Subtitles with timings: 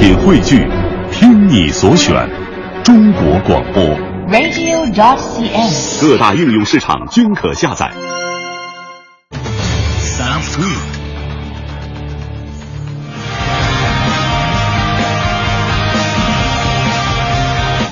[0.00, 0.66] 品汇聚，
[1.12, 2.26] 听你所选，
[2.82, 3.84] 中国广播。
[4.30, 6.00] radio.cn。
[6.00, 7.92] 各大应用市场均可下载。
[10.00, 10.89] Sound Food。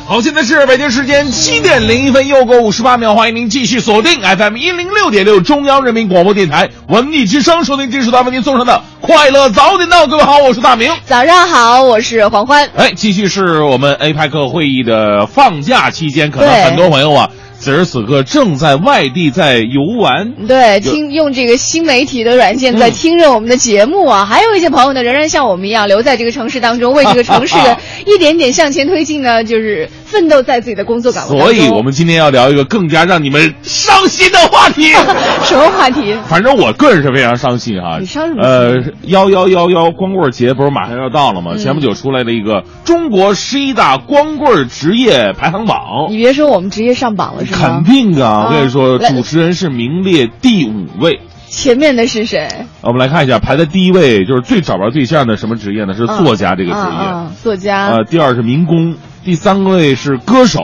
[0.09, 10.07] 好，现在是北京时间七点零一分，又过五十八秒，欢迎您继续锁定 FM 一零六点六中央人民广播电台文艺之声，收听这是咱为您送上的快乐早点到。
[10.07, 10.90] 各位好，我是大明。
[11.04, 12.66] 早上好，我是黄欢。
[12.75, 17.29] 哎，继续是我们 APEC 会议的放假期间，可能很多朋友啊，
[17.68, 20.32] 此时此刻正在外地在游玩。
[20.46, 31.39] 对，听用这个新媒体的软件在嗯听着我们的节目啊，还有一些朋友呢，仍然像我们一样留在这个城市当中，为这个城市的 一点点向前推进呢，就是奋斗在自己的工作岗位。
[31.39, 34.84] 所以，我们今天要聊一个更加让你们伤心的话题。
[35.44, 36.16] 什么话题？
[36.27, 37.98] 反正我个人是非常伤心哈。
[38.00, 41.53] 你伤什么呃，幺幺幺幺光棍节不是马上要到了吗？
[41.55, 46.06] 嗯前不久出来了一个中国十一大光棍职业排行榜。
[46.08, 47.58] 你别说，我们直接上榜了是吗？
[47.59, 48.28] 肯定啊！
[48.28, 51.20] 啊我跟你说，主持人是名列第五位。
[51.51, 52.47] 前面的是谁？
[52.83, 55.95] 我们来看一下，排在第一位就是最找不着对象的什么职业呢？
[55.95, 57.36] 是作家这个职业。
[57.42, 57.89] 作家。
[57.89, 60.61] 呃，第二是民工，第三位是歌手，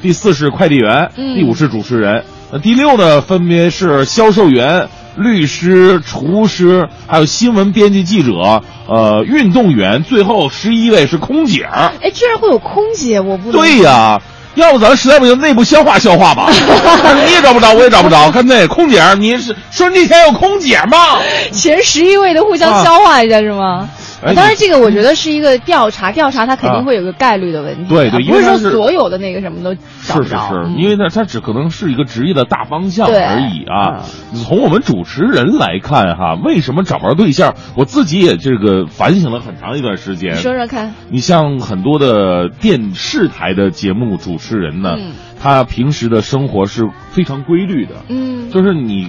[0.00, 11.92] 第四是快递员，嗯第五是主持人，呃，第六呢分别是销售员、律师、厨师，还有新闻编辑记者，呃，运动员，最后十一位是空姐儿。
[12.00, 14.22] 哎，居然会有空姐，我不能对呀。
[14.58, 16.50] 要不咱实在不行，内部消化消化吧。
[17.02, 18.30] 但是你也找不着，我也找不着。
[18.30, 21.18] 看那空姐儿，你是说那天有空姐吗？
[21.52, 23.88] 前十一位的互相啊消化一下、是吗？
[24.22, 30.48] 哎当然，这个我觉得是一个调查，调查它肯定啊会有个概率的问题啊、对对因不是说为它是所有的那个什么都找不着。
[30.48, 34.04] 是是是，嗯因为它，它只可能是一个职业的大方向而已啊。
[34.44, 37.54] 从我们主持人来看哈，为什么找不着对象？
[37.76, 40.34] 我自己也这个反省了很长一段时间。
[40.34, 49.08] 你说说看，你像很多的电视台的节目主持人呢，嗯他平时的生活是非常规律的，嗯，就是你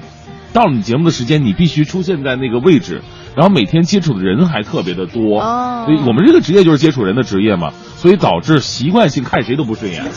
[0.54, 3.02] 到了你节目的时间，你必须出现在那个位置，
[3.36, 5.40] 然后每天接触的人还特别的多。
[5.42, 10.04] 哦所以我们这个职业就是接触人的职业嘛，所以导致习惯性看谁都不顺眼，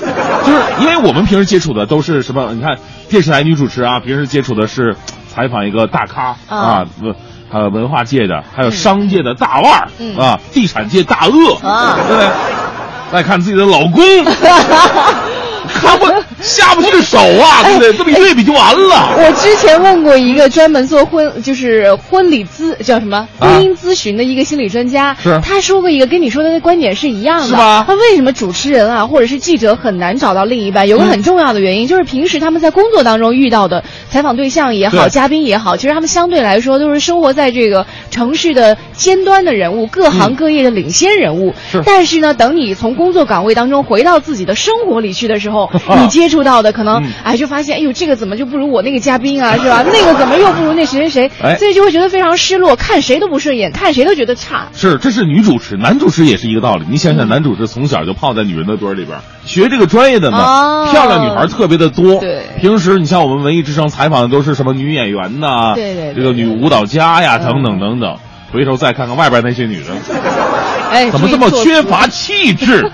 [0.45, 2.53] 就是因为我们平时接触的都是什么？
[2.53, 2.77] 你看
[3.09, 4.97] 电视台女主持啊，平时接触的是
[5.29, 7.15] 采访一个大咖啊啊，文
[7.51, 12.29] 呃文化界的，还有商界的大腕儿、嗯啊，地产界大鳄啊对不对？
[13.13, 14.03] 再看自己的老公。
[15.69, 16.07] 看不
[16.41, 17.93] 下不去手啊，对不对？
[17.93, 19.15] 这么一对比就完了。
[19.17, 30.89] 我之前问过一个专门做婚就是婚礼咨叫什么婚姻咨询的一个心理专家，啊是他说过一个跟你说的那观点是一样的，是吧他为什么主持人啊或者是记者很难找到另一半？
[30.89, 41.55] 有个很重要的原因、就是平时他们在工作当中遇到的采访对象也好，嘉宾也好，其实他们相对来说都是生活在这个城市的尖端的人物，各行各业的领先人物。
[41.85, 45.52] 但是呢，等你从工作岗位当中回到自己的生活里去的时候，
[46.01, 49.83] 你接触到的可能、嗯哎就发现，哎呦这个怎么就不如我那个嘉宾啊，是吧？
[49.93, 51.31] 那个怎么又不如那谁谁谁？
[51.43, 54.69] 哎所以就会觉得非常失落，看谁都不顺眼，看谁都觉得差。
[54.75, 56.85] 是，这是女主持，男主持也是一个道理。
[56.89, 62.21] 你想想，男主持从小就泡在女人的堆儿里边，学这个专业的呢，哦漂亮女孩特别的多。
[62.21, 68.17] 对平时你像我们文艺之声采访的都是什么女演员呐，对对对这个女舞蹈家呀，嗯等等等等。
[68.53, 69.97] 回头再看看外边那些女人，
[70.93, 72.87] 哎，怎么这么缺乏气质？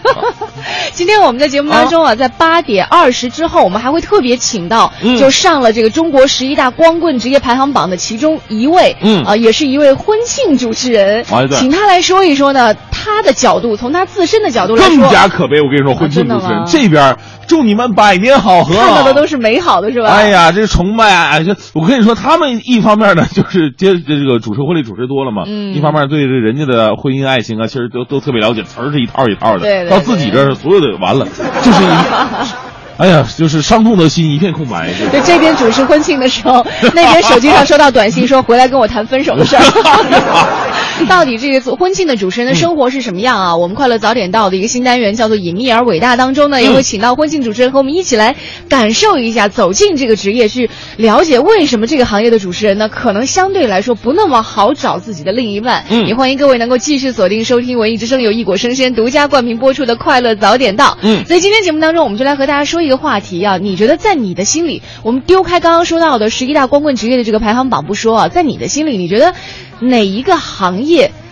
[0.92, 15.60] 今天我们在节目当中啊，在八点二十之后，我们还会特别请到，嗯就上了这个中国十一大光棍职业排行榜的其中一位，嗯啊、也是一位婚庆主持人，请他来说一说呢，他的角度，从他自身的角度来说，更加可悲。
[15.60, 20.08] 我跟你说，婚庆主持人这边祝你们百年好合，看到的都是美好的，是吧？
[20.10, 21.40] 哎呀，这崇拜啊！
[21.40, 29.60] 这我跟你说，他们一方面呢，就是接这个主持婚礼主持多了嘛，嗯一方面对这人家的婚姻爱情啊，其实都都特别了解，词儿是一套一套的。
[29.60, 31.26] 对对到自己这儿，所有的完了，
[31.62, 31.86] 就是一，
[32.98, 34.88] 哎呀，就是伤痛的心一片空白。
[35.10, 39.62] 对就这边主持婚庆的时候， 那边手机上收到短信说回来跟我谈分手的事儿。
[41.09, 43.56] 到底这个做婚庆的主持人的生活是什么样啊？
[43.56, 48.37] 我们快乐早点到的一个新单元叫做“隐秘而伟大”当中呢，也会请到婚庆主持人和我们一起来
[48.69, 55.84] 感受一下，走进这个职业，去了解为什么这个行业的主持人呢，可能相对来说不那么好找自己的另一半。
[55.90, 60.93] 嗯也欢迎各位能够继续锁定收听文艺之声由异果生鲜独家冠名播出的《快乐早点到》。
[61.02, 69.34] 嗯所以今天节目当中，我们就来和大家说一个话题啊，你觉得在你的心里，我们丢开刚刚说到的十一大光棍职业的这个排行榜不说啊，在你的心里，你觉得
[69.81, 70.88] 哪一个行业？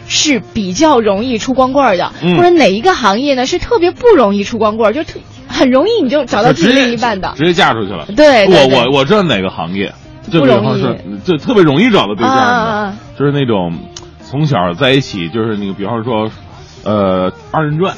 [0.08, 2.36] 是比较容易出光棍儿的，嗯。
[2.36, 5.18] 或者哪一个行业呢是特别不容易出光棍儿，就特
[5.48, 7.32] 很容易你就找到自己另一半的。
[7.36, 8.06] 直接嫁出去了。
[8.16, 9.92] 对我我我知道哪个行业，
[10.30, 10.64] 就比不容易。
[10.64, 13.72] 方说，就特别容易找到对象的，就是那种
[14.24, 16.28] 从小在一起，就是那个，比方说，
[16.84, 17.94] 呃二人转，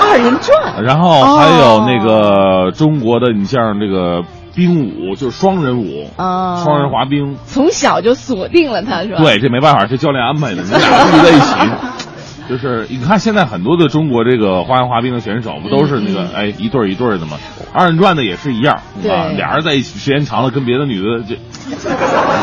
[0.00, 4.22] 二人转，然后还有那个中国的，你像这个
[4.54, 9.18] 冰舞，就是双人舞，啊，双人滑冰，从小就锁定了他是吧？
[9.18, 10.78] 对，这没办法，这教练安排的，你俩
[11.10, 11.54] 住在一起。
[12.46, 17.38] 就是你看现在很多的中国这个花样滑冰的选手，不都是那个哎一对一对的吗？
[17.72, 18.74] 二人转的也是一样，
[19.08, 21.34] 啊，俩人在一起时间长了，跟别的女的就。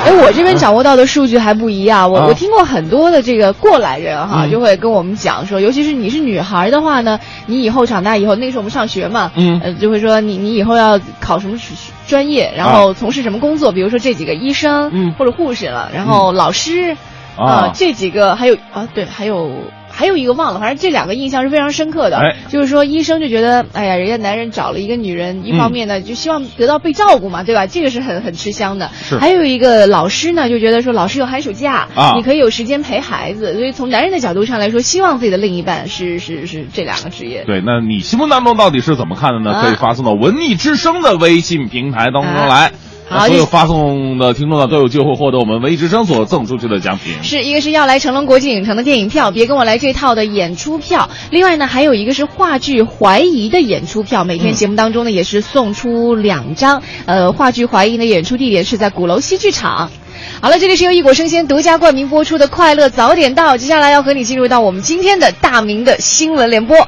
[0.04, 11.56] 哎，我这边掌握到的数据还不一样，我我听过很多的这个过来人哈，就会跟我们讲说，尤其是你是女孩的话呢，你以后长大以后，那时候我们上学嘛，嗯，呃，就会说你你以后要考什么
[12.08, 16.98] 专业，然后从事什么工作，比如说这几个医生，嗯，或者护士了，然后老师，
[17.38, 19.52] 啊，这几个还有啊，对，还有。
[19.92, 22.18] 还有一个忘了，反正这两个印象是非常深刻的。
[22.18, 27.68] 哎，就是说医生就觉得，哎呀，人家男人找了一个女人，一方面呢就希望得到被照顾嘛，对吧？
[27.68, 28.90] 这个是很很吃香的。
[28.94, 29.18] 是。
[29.18, 37.44] 还有一个老师呢，就觉得说老师有寒暑假啊，你可以有时间陪孩子，所以从男人的角度上来说，希望自己的另一半是是是这两个职业。
[37.46, 39.62] 对，那你心目当中到底是怎么看的呢？
[39.62, 42.72] 可以发送到文艺之声的微信平台当中来。
[43.12, 47.14] 好，所有发送的听众呢都有机会获得我们文艺之声所赠出去的奖品。
[47.24, 51.10] 是一个是要来成龙国际影城的电影票，别跟我来这套的演出票。
[51.30, 56.82] 另外呢，还有一个是话剧《怀疑》的演出票，每天节目当中呢也是送出两张。
[57.06, 59.92] 呃，话剧《怀疑》的演出地点是在鼓楼戏剧场。
[60.40, 66.88] 好了，这里是由一果生鲜独家冠名播出的《快乐早点到》，接下来要和你进入到我们今天的大明的新闻联播。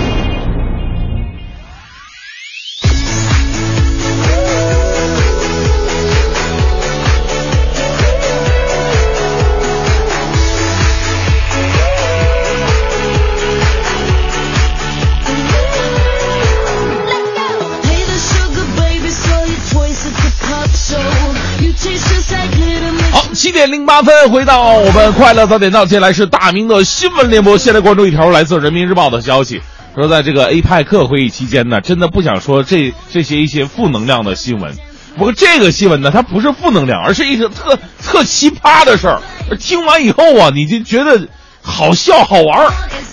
[23.41, 27.57] 七点零八分，回到我们快乐早点到，接下来是大明的新闻联播。
[27.57, 29.59] 先来关注一条来自人民日报的消息，
[29.95, 34.75] 说在这个 APEC 会议期间呢，真的不想说这这些一些负能量的新闻。
[35.17, 39.19] 不过这个新闻呢，它不是负能量，而是一个特特奇葩的事儿。
[39.59, 41.27] 听完以后啊，你就觉得
[41.63, 42.71] 好笑好玩。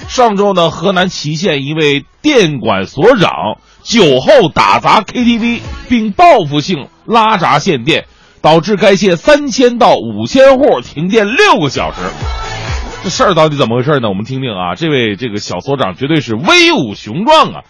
[0.09, 3.31] 上周呢，河南淇县一位电管所长
[3.83, 8.05] 酒后打砸 KTV，并报复性拉闸限电。
[8.41, 11.99] 导致该县三千到五千户停电六个小时，
[13.03, 14.09] 这事儿到底怎么回事呢？
[14.09, 17.61] 我们听听啊，这位这个小所长绝对是威武雄壮啊！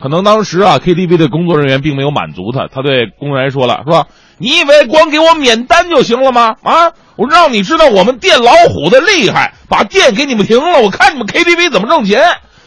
[0.00, 6.56] 可能当时啊，KTV 的工作人员并没有满足他，他对工作人员说了，说你以为光给我免单就行了吗？
[6.62, 12.22] 啊，我让你知道我们电老虎的厉害，把电给你们停了，我看你们 KTV 怎么挣钱。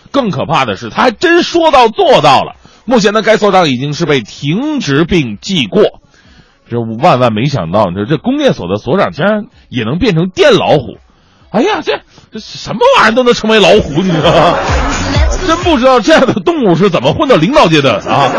[0.09, 2.55] 更可怕的是，他还真说到做到了。
[2.85, 5.83] 目前呢，该所长已经是被停职并记过。
[6.69, 10.97] 这万万没想到，你说这供电所的所长竟然也能变成电老虎！
[11.49, 14.57] 哎呀，这这什么玩意儿都能成为老虎，你知道吗？
[15.47, 18.29] 真不知道这样的动物是怎么混到领导界的啊！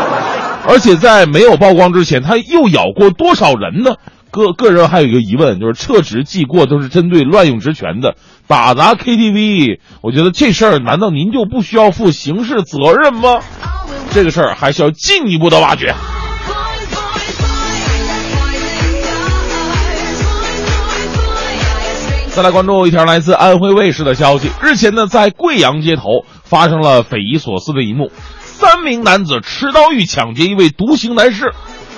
[0.67, 3.95] 而且在没有曝光之前，他又咬过多少人呢？
[4.31, 8.13] 个个人还有一个疑问，就是撤职记过都是针对乱用职权的，
[8.45, 13.39] 打砸 KTV，我觉得这事儿难道您就不需要负刑事责任吗？
[14.11, 15.95] 这个事儿还需要进一步的挖掘。
[22.35, 24.49] 再来关注一条来自安徽卫视的消息。
[24.61, 31.53] 日前呢，在贵阳街头发生了匪夷所思的一幕：三名男子持刀欲抢劫一位独行男士。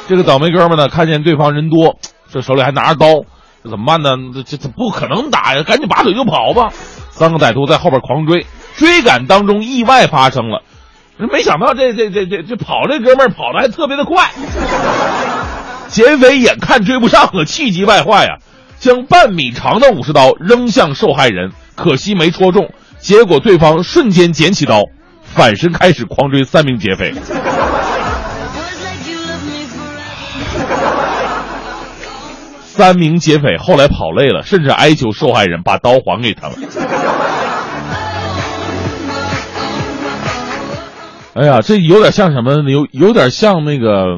[0.08, 1.98] 这个倒霉哥们呢，看见对方人多，
[2.32, 3.08] 这手里还拿着刀，
[3.64, 4.16] 这怎么办呢？
[4.46, 6.70] 这这不可能打呀，赶紧拔腿就跑吧。
[7.12, 8.48] 三个歹徒在后边狂追，
[8.78, 10.64] 追赶当中意外发生了。
[11.32, 14.32] 没想到这这这这这跑这哥们跑的还特别的快。
[15.90, 18.38] 劫匪眼看追不上了，气急败坏呀。
[18.82, 24.86] 将半米长的武士刀扔向受害人，可惜没戳中，结果对方瞬间捡起刀，
[25.22, 27.14] 反身开始狂追三名劫匪。
[32.66, 36.58] 三名劫匪后来跑累了，甚至哀求受害人把刀还给他们。
[41.36, 42.68] 哎呀，这有点像什么？
[42.68, 44.18] 有有点像那个，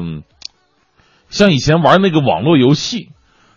[1.28, 3.10] 像以前玩那个网络游戏。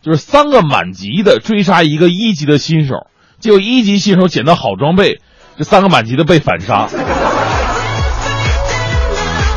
[0.07, 3.07] 就是三个满级的追杀一个一级的新手，
[3.41, 5.19] 结果一级新手捡到好装备，
[5.57, 6.87] 这三个满级的被反杀。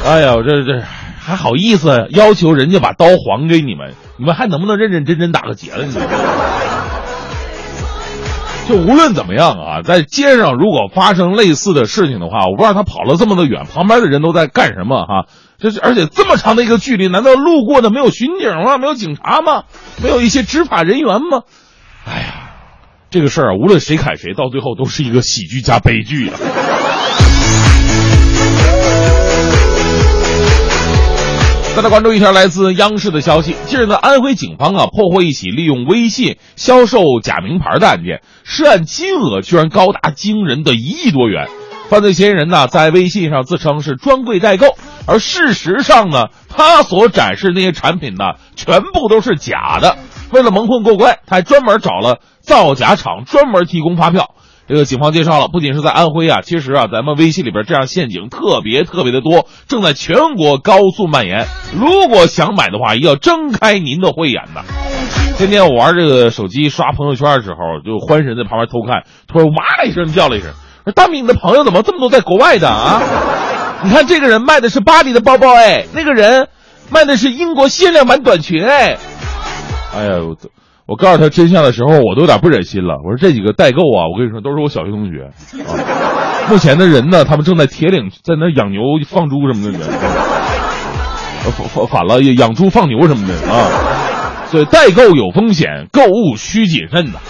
[0.04, 0.83] 哎呀，这这
[1.21, 3.95] 还好意思要求人家把刀还给你们？
[4.16, 5.85] 你们还能不能认认真真打个劫了？
[5.87, 5.92] 你
[8.69, 15.26] 就无论怎么样啊，在街上如果发生类似的事情的话，我不知道他跑了这么的远，旁边的人都在干什么哈？
[15.60, 18.78] 这是而且这么长的一个距离，难道路过的没有巡警吗？
[18.78, 19.64] 没有警察吗？
[20.02, 21.42] 没有一些执法人员吗？
[22.06, 22.50] 哎呀，
[23.10, 26.38] 这个事儿啊，无论谁砍谁，到最后都是一个喜剧加悲剧啊。
[31.76, 41.48] 再来关注一条来自央视的消息，近日呢，安徽警方啊破获一起利用微信销售假名牌的案件，涉案金额居然高达惊人的一亿多元。
[41.90, 44.76] 犯罪嫌疑人呢在微信上自称是专柜代购，
[45.09, 49.97] 而事实上呢，他所展示那些产品呢全部都是假的。
[50.30, 54.37] 为了蒙混过关，他还专门找了造假厂专门提供发票。
[54.68, 61.44] 这个警方介绍了，不仅是在安徽啊，其实啊，咱们微信里边这样陷阱特别特别的多，正在全国高速蔓延。
[61.75, 64.62] 如果想买的话，要睁开您的慧眼呐！
[65.37, 70.52] 今天我玩这个手机刷朋友圈的时候，就欢神在旁边偷看，突然哇的一声叫了一声
[70.94, 73.02] ：“大米，你的朋友怎么这么多在国外的啊？
[73.82, 76.49] 你看这个人卖的是巴黎的包包，哎，那个人
[76.90, 78.99] 卖的是英国限量版短裙，哎，
[79.94, 80.37] 哎呀，我。”
[80.90, 82.96] 我告诉他真相的时候，我都有点不忍心了。
[83.04, 85.30] 我说这几个代购啊，我跟你说都是我小学同学啊。
[86.49, 89.87] 目前的人呢，他们正在铁岭在那养牛放猪什么的呢，
[91.44, 93.70] 反反反了养猪放牛什么的啊。
[94.46, 97.20] 所以代购有风险，购物需谨慎呐。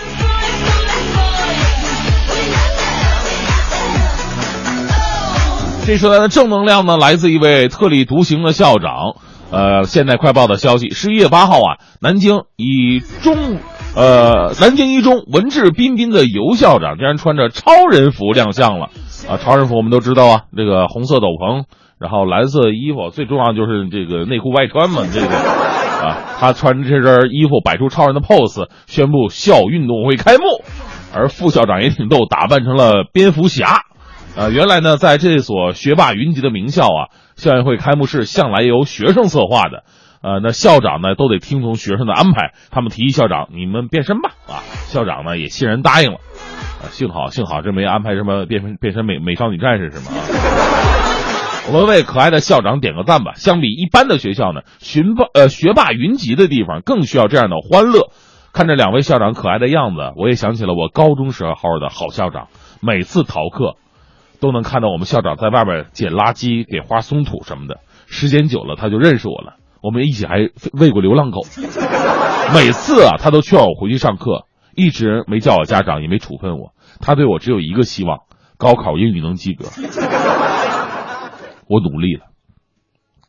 [5.91, 9.17] 这时段的正能量呢，来自一位特立独行的校长。
[9.51, 13.59] 呃，现代快报的消息，十一月八号啊，南京一中，
[13.97, 18.91] 呃，南京一中文质彬彬的尤校长竟然穿着超人服亮相了，
[19.29, 21.65] 啊，超人服我们都知道啊，这个红色斗篷，
[21.99, 30.45] 然后蓝色衣服，最重要就是这个内裤外穿嘛，这个，啊，他穿着这身衣服摆出超人的 pose，宣布校运动会开幕，
[31.13, 33.87] 而副校长也挺逗，打扮成了蝙蝠侠。
[34.37, 39.85] 啊，原来呢，在这所学霸云集的名校啊，校运会开幕式向来由学生策划的，
[40.23, 46.19] 呃，那校长呢都得听从学生的安排，他们提议校长你们变身吧，啊，校长呢也欣然答应了，
[46.83, 50.17] 啊，幸好幸好这没安排什么变身变身美美少女战士是吗？
[51.69, 53.33] 我们为可爱的校长点个赞吧。
[53.35, 58.11] 相比一般的学校呢，寻霸呃学霸云集的地方更需要这样的欢乐。
[58.53, 62.49] 看着两位校长可爱的样子，我也想起了我高中时候的好校长，
[62.81, 63.77] 每次逃课。
[64.41, 67.81] 都能看到我们校长在外边捡垃圾、给花松土什么的。
[68.07, 69.57] 时间久了，他就认识我了。
[69.83, 71.43] 我们一起还喂过流浪狗。
[72.53, 76.73] 每次啊，他都劝我回去上课，一直没叫我家长，也没处分我。
[77.01, 78.19] 他对我只有一个希望：
[78.59, 79.67] 高考英语能及格。
[81.69, 82.27] 我努力了，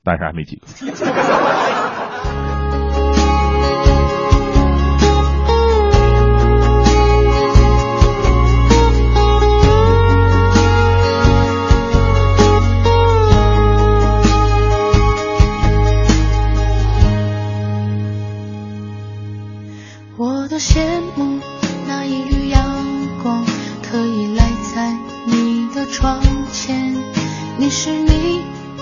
[0.03, 0.65] 但是还没及格。
[20.51, 20.83] 多羡
[21.15, 21.39] 慕
[21.87, 22.61] 那一缕阳
[23.23, 23.41] 光，
[23.89, 24.43] 可以赖
[24.75, 24.93] 在
[25.25, 26.93] 你的窗前。
[27.57, 28.41] 你是你，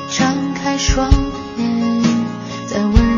[0.09, 1.11] 张开双
[1.57, 2.03] 眼，
[2.65, 3.08] 在温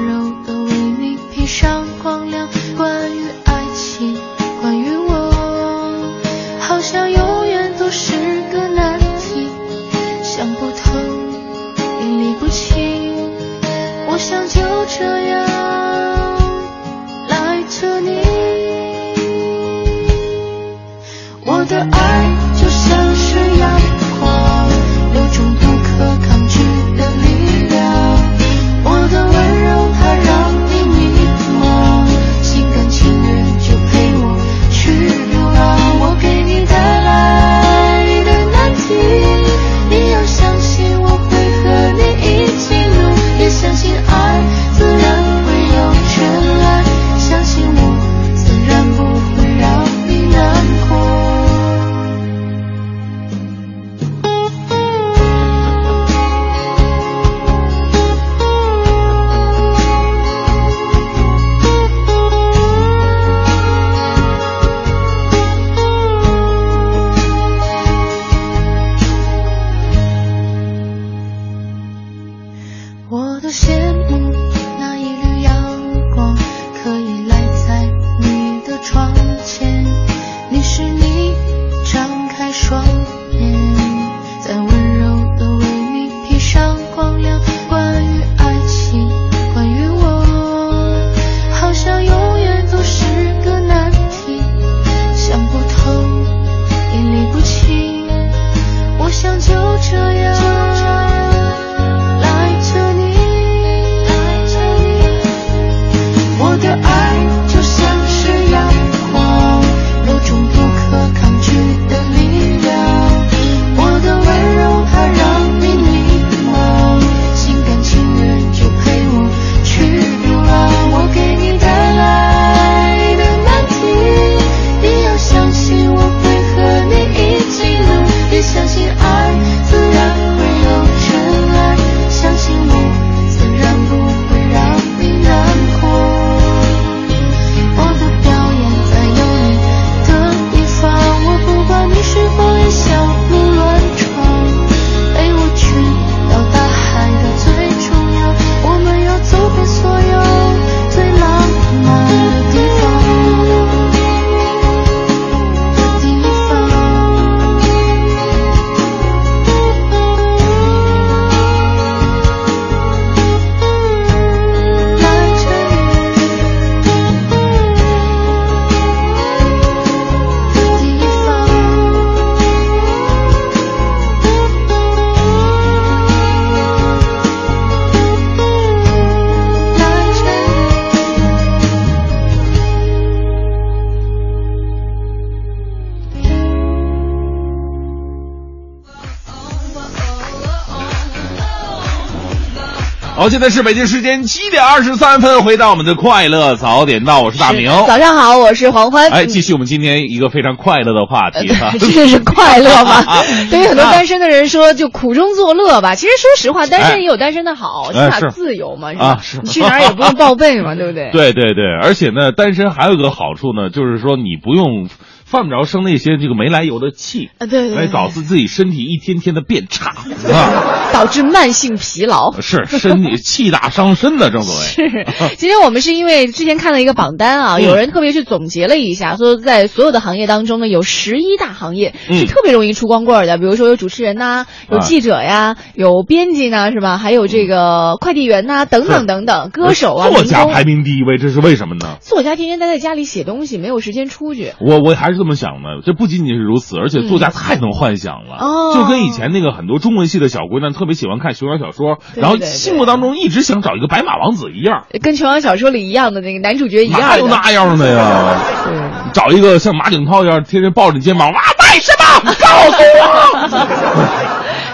[193.22, 197.70] 好，现在是北京时间七点二十三分，回到我们的快乐早点到，我是大明。
[197.86, 199.12] 早上好，我是黄欢。
[199.12, 203.06] 哎，继续我们今天一个非常快乐的话题哈，这是快乐吗？
[203.52, 205.94] 对于很多单身的人说，就苦中作乐吧。
[205.94, 209.22] 其实说实话，单身也有单身的好，起码自由嘛，是吧？
[209.44, 211.12] 你去哪儿也不用报备嘛， 对不对？
[211.12, 214.90] 对对对，而且呢，单身还有一个好处呢，就是说你不用。
[215.32, 219.96] 犯不着生那些这个没来由的气啊，对，来导致自己身体一天天的变差
[220.30, 224.62] 啊，导致慢性疲劳，是身体 气大伤身的，正所谓。
[224.90, 236.98] 是，今天我们是因为之前看了一个榜单啊，有人特别去总结了一下，说在所有的行业当中呢，有十一大行业是特别容易出光棍的，比如说有主持人呐，有记者呀，有编辑呢，是吧？
[236.98, 241.96] 还有这个快递员呐，等等等等，歌手啊，作家排名第一位，这是为什么呢？
[242.02, 244.52] 作家天天待在家里写东西，没有时间出去。
[244.60, 245.21] 我我还是。
[245.22, 258.42] 这么想的，这不仅仅是如此，而且作家太能幻想了，就跟以前那个很多中文系的小姑娘特别喜欢看琼瑶小说，然后心目当中一直想找一个白马王子一样，跟琼瑶小说里一样的那个男主角一样，哪有那样的呀？
[259.14, 261.92] 找一个像马景涛一样，天天抱着你肩膀，哇，为什
[262.26, 262.34] 么？
[262.42, 262.78] 告诉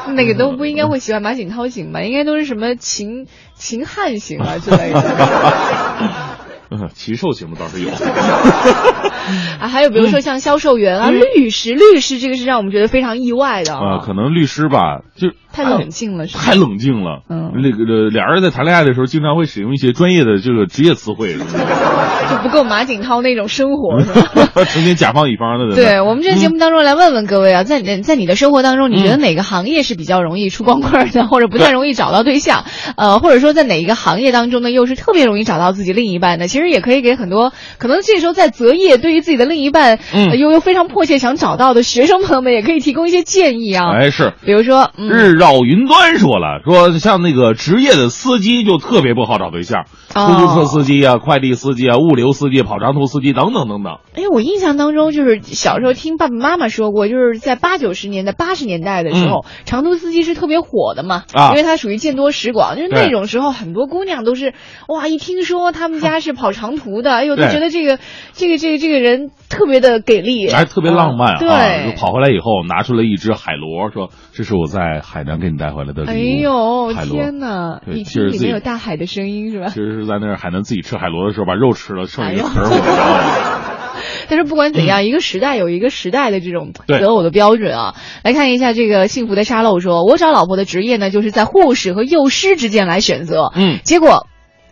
[0.07, 2.01] 我， 那个都不应该会喜欢马景涛型吧？
[2.01, 5.03] 应该都是什么秦秦汉型啊之类的。
[6.69, 7.89] 嗯，禽兽节目倒是有，
[9.59, 13.99] 啊，还有比如说像销售员啊、律师，律师这个是让我们觉得非常意外的啊。
[14.05, 17.21] 可能律师吧，就太冷静了，太冷静了。
[17.29, 24.63] 嗯，那个俩人在谈恋爱的时候，经常会使用一些专业的这个职业词汇，是就不够马景涛那种生活， 是吧？
[24.65, 25.75] 成天甲方乙方的。
[25.75, 32.65] 对我们这节目当中来问问各位啊，在你在你的生活当中，你觉得哪个行业是比较容易出光棍的，或者不太容易找到对象？
[32.97, 36.47] 呃，或者说在哪一个行业当中呢，又是特别容易找到自己另一半的？
[36.47, 43.91] 其实也可以给很多可能这时候在择业，对于自己的另一半，嗯，又又非常迫切想找到的学生朋友们，也可以提供一些建议啊。
[43.91, 45.09] 哎，是，比如说嗯。
[45.09, 53.97] 日绕云端说了，说像那个职业的司机就特别不好找对象，出租车司机啊、快递司机啊、物流司机、跑长途司机等等等等。
[54.15, 64.53] 哎，我印象当中就是小时候听爸爸妈妈说过，就是在八九十年代、八十年代的时候，长途司机是特别火的嘛，啊，因为他属于见多识广，就是那种时候很多姑娘都是
[64.87, 66.97] 哇，一听说他们家是 跑长途。
[67.01, 67.99] 的，哎呦，都觉得这个
[68.33, 71.39] 这个这个这个人特别的给力，还特别浪漫啊。
[71.39, 77.81] 对，跑回来以后拿出了一只海螺，说：“这是我在海南给你带回来的礼物。”哎呦，天哪！
[77.85, 79.67] 你听里面有大海的声音是吧？
[79.67, 82.67] 其实是在那儿海南自己吃海螺的时候把肉吃了，剩一个壳。
[84.29, 87.95] 但是不管怎样，一个时代有一个时代的这种择偶的标准啊。
[88.23, 94.27] 来看一下这个幸福的沙漏说：“我找老婆的职业呢，就是在护士和幼师之间来选择。”嗯，结果。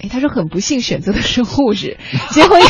[0.06, 1.98] 哎，他说很不幸选择的是护士。
[2.30, 2.62] 结婚，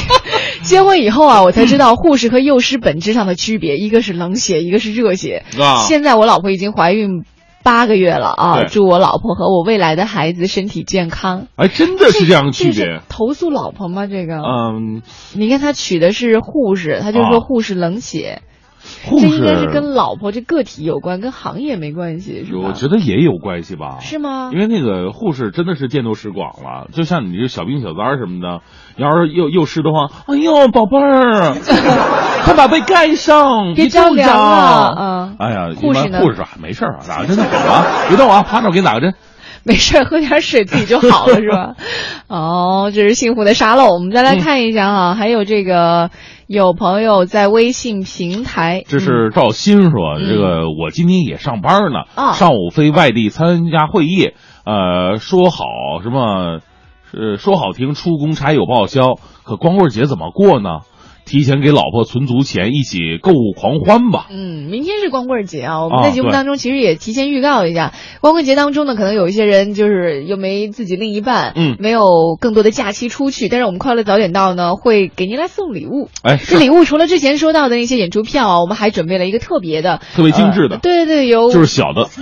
[0.62, 5.44] 结婚以后啊，我才知道护士和幼师本质上的区别，一个是冷血，一个是热血。
[5.60, 5.84] 啊！
[5.88, 7.26] 现在我老婆已经怀孕
[7.64, 8.64] 八个月了啊！
[8.66, 11.48] 祝我老婆和我未来的孩子身体健康。
[11.56, 13.02] 哎，真的是这样的区别？
[13.10, 14.08] 投诉老婆吗？
[14.08, 14.38] 这个？
[14.38, 15.02] 嗯，
[15.34, 18.42] 你看他娶的是护士，他就说护士冷血。
[19.10, 22.60] 这应该是跟老婆这个体有关，跟行业没关系，是吧？
[22.64, 23.98] 我觉得也有关系吧。
[24.02, 24.50] 是吗？
[24.54, 28.62] 因为那个护士真的是见多识广了，就像你这小兵小灾什么的，
[28.98, 31.56] 要是幼幼师的话，哎呦宝贝儿，
[32.46, 34.36] 快把被盖上，别着凉了。
[34.36, 36.02] 啊，哎呀，护士？
[36.18, 39.14] 护士说没事啊，打个针就好了，别动啊，趴着我给你打个针。
[39.68, 41.76] 没事，喝点水自己就好了， 是吧？
[42.28, 43.94] 哦，这是幸福的沙漏。
[43.94, 46.12] 我们再来看一下哈，还有这个。
[46.48, 54.30] 有朋友在微信平台，这是赵鑫说：“这个我今天也上班呢，上午飞外地参加会议，
[54.64, 55.64] 呃，说好
[56.04, 56.60] 什么，
[57.14, 60.82] 呃，说好听出公差有报销，可光棍节怎么过呢？”
[61.26, 64.28] 提前给老婆存足钱，一起购物狂欢吧。
[64.30, 65.84] 嗯，明天是光棍节啊！
[65.84, 76.10] 我们在节目当中其实也提前预告一下，光棍节当中呢，可能有一些人就是又没自己另一半，嗯，没有更多的假期出去，但是我们快乐早点到呢，会给您来送礼物。
[76.22, 80.78] 哎，这礼物除了之前说到的那些演出票啊，我们还准备了一个特别的、 特别精致的。
[80.78, 82.08] 对对对，有就是小的，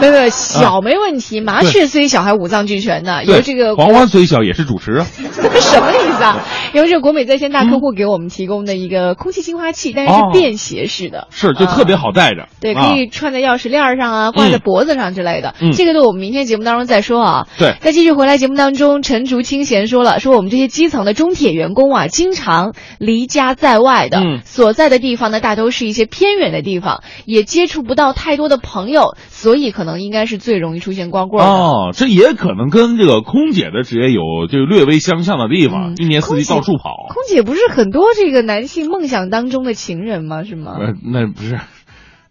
[0.00, 1.40] 没有没有小没问题。
[1.40, 5.06] 麻雀虽小，还五脏俱全呢，有这个黄欢虽小，也是主持啊。
[5.62, 6.44] 什么意思啊？
[6.74, 7.91] 由这个国美在线大客户。
[7.94, 15.54] 给我们提供的一个空气净化器，但是是便携式的，是就特别好带着，对，可以穿在钥匙链上啊，挂在脖子上之类的。
[15.76, 17.46] 这个对我们明天节目当中再说啊。
[17.58, 31.50] 对，再继续回来节目当中，陈竹清闲说了，说我们这些基层的中铁员工啊，经常离家在外的，所在的地方呢，大都是一些偏远的地方，也接触不到太多的朋友，所以可能应该是最容易出现光棍的。
[31.50, 36.90] 哦，这也可能跟这个空姐的职业有就略微相像的地方，一年四季到处跑。
[37.08, 37.81] 空姐不是很。
[37.82, 40.44] 很多这个男性梦想当中的情人吗？
[40.44, 40.76] 是吗？
[40.78, 41.58] 呃，那不是，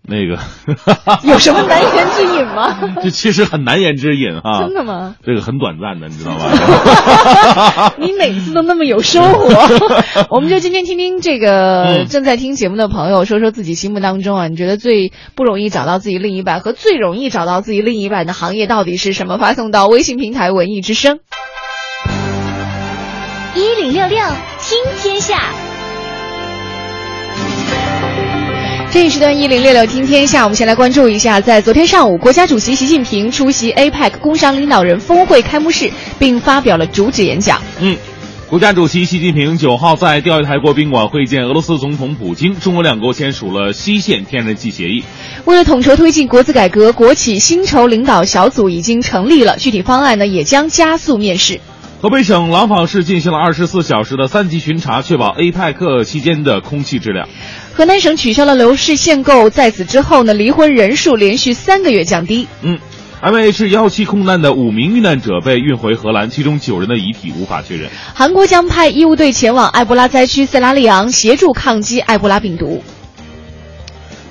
[0.01, 0.39] 那个
[1.29, 2.79] 有什么难言之隐吗？
[3.03, 4.61] 这其实很难言之隐哈。
[4.63, 5.17] 真的吗？
[5.25, 7.91] 这个很短暂的，你知道吗？
[7.99, 9.49] 你每次都那么有收获。
[10.29, 19.37] 我们就今天听听这个嗯正在听节目的朋友说说自己心目当中啊，你觉得最不容易找到自己另一半和最容易找到自己另一半的行业到底是什么？
[19.37, 21.19] 发送到微信平台文艺之声。
[23.53, 24.17] 一零六六
[24.71, 25.53] 听天下，
[28.89, 37.61] 这一时段一零六六听天下，我们先来关注一下，在昨天上午，国家主席习近平出席 APEC 工商领导人峰会开幕式，并发表了主旨演讲。
[37.81, 37.97] 嗯。
[38.47, 45.03] 国家主席习近平九号在钓鱼台国宾馆会见俄罗斯总统普京，中俄两国签署了西线天然气协议。
[45.43, 51.59] 为了统筹推进国资改革，国企薪酬领导小组已经成立了，具体方案呢也将加速面试。
[52.01, 57.29] 河北省廊坊市进行了二十四小时的三级巡查，确保 APEC 期间的空气质量。
[57.75, 62.47] 河南省取消了楼市限购，在此之后呢，离婚人数连续三个月降低。
[62.63, 62.79] 嗯
[63.21, 67.87] ，MH 幺七空难的五名遇难者被运回荷兰，其中九人的遗体无法确认。
[68.15, 72.83] 韩国将派医务队前往埃博拉灾区塞拉利昂，协助抗击埃博拉病毒。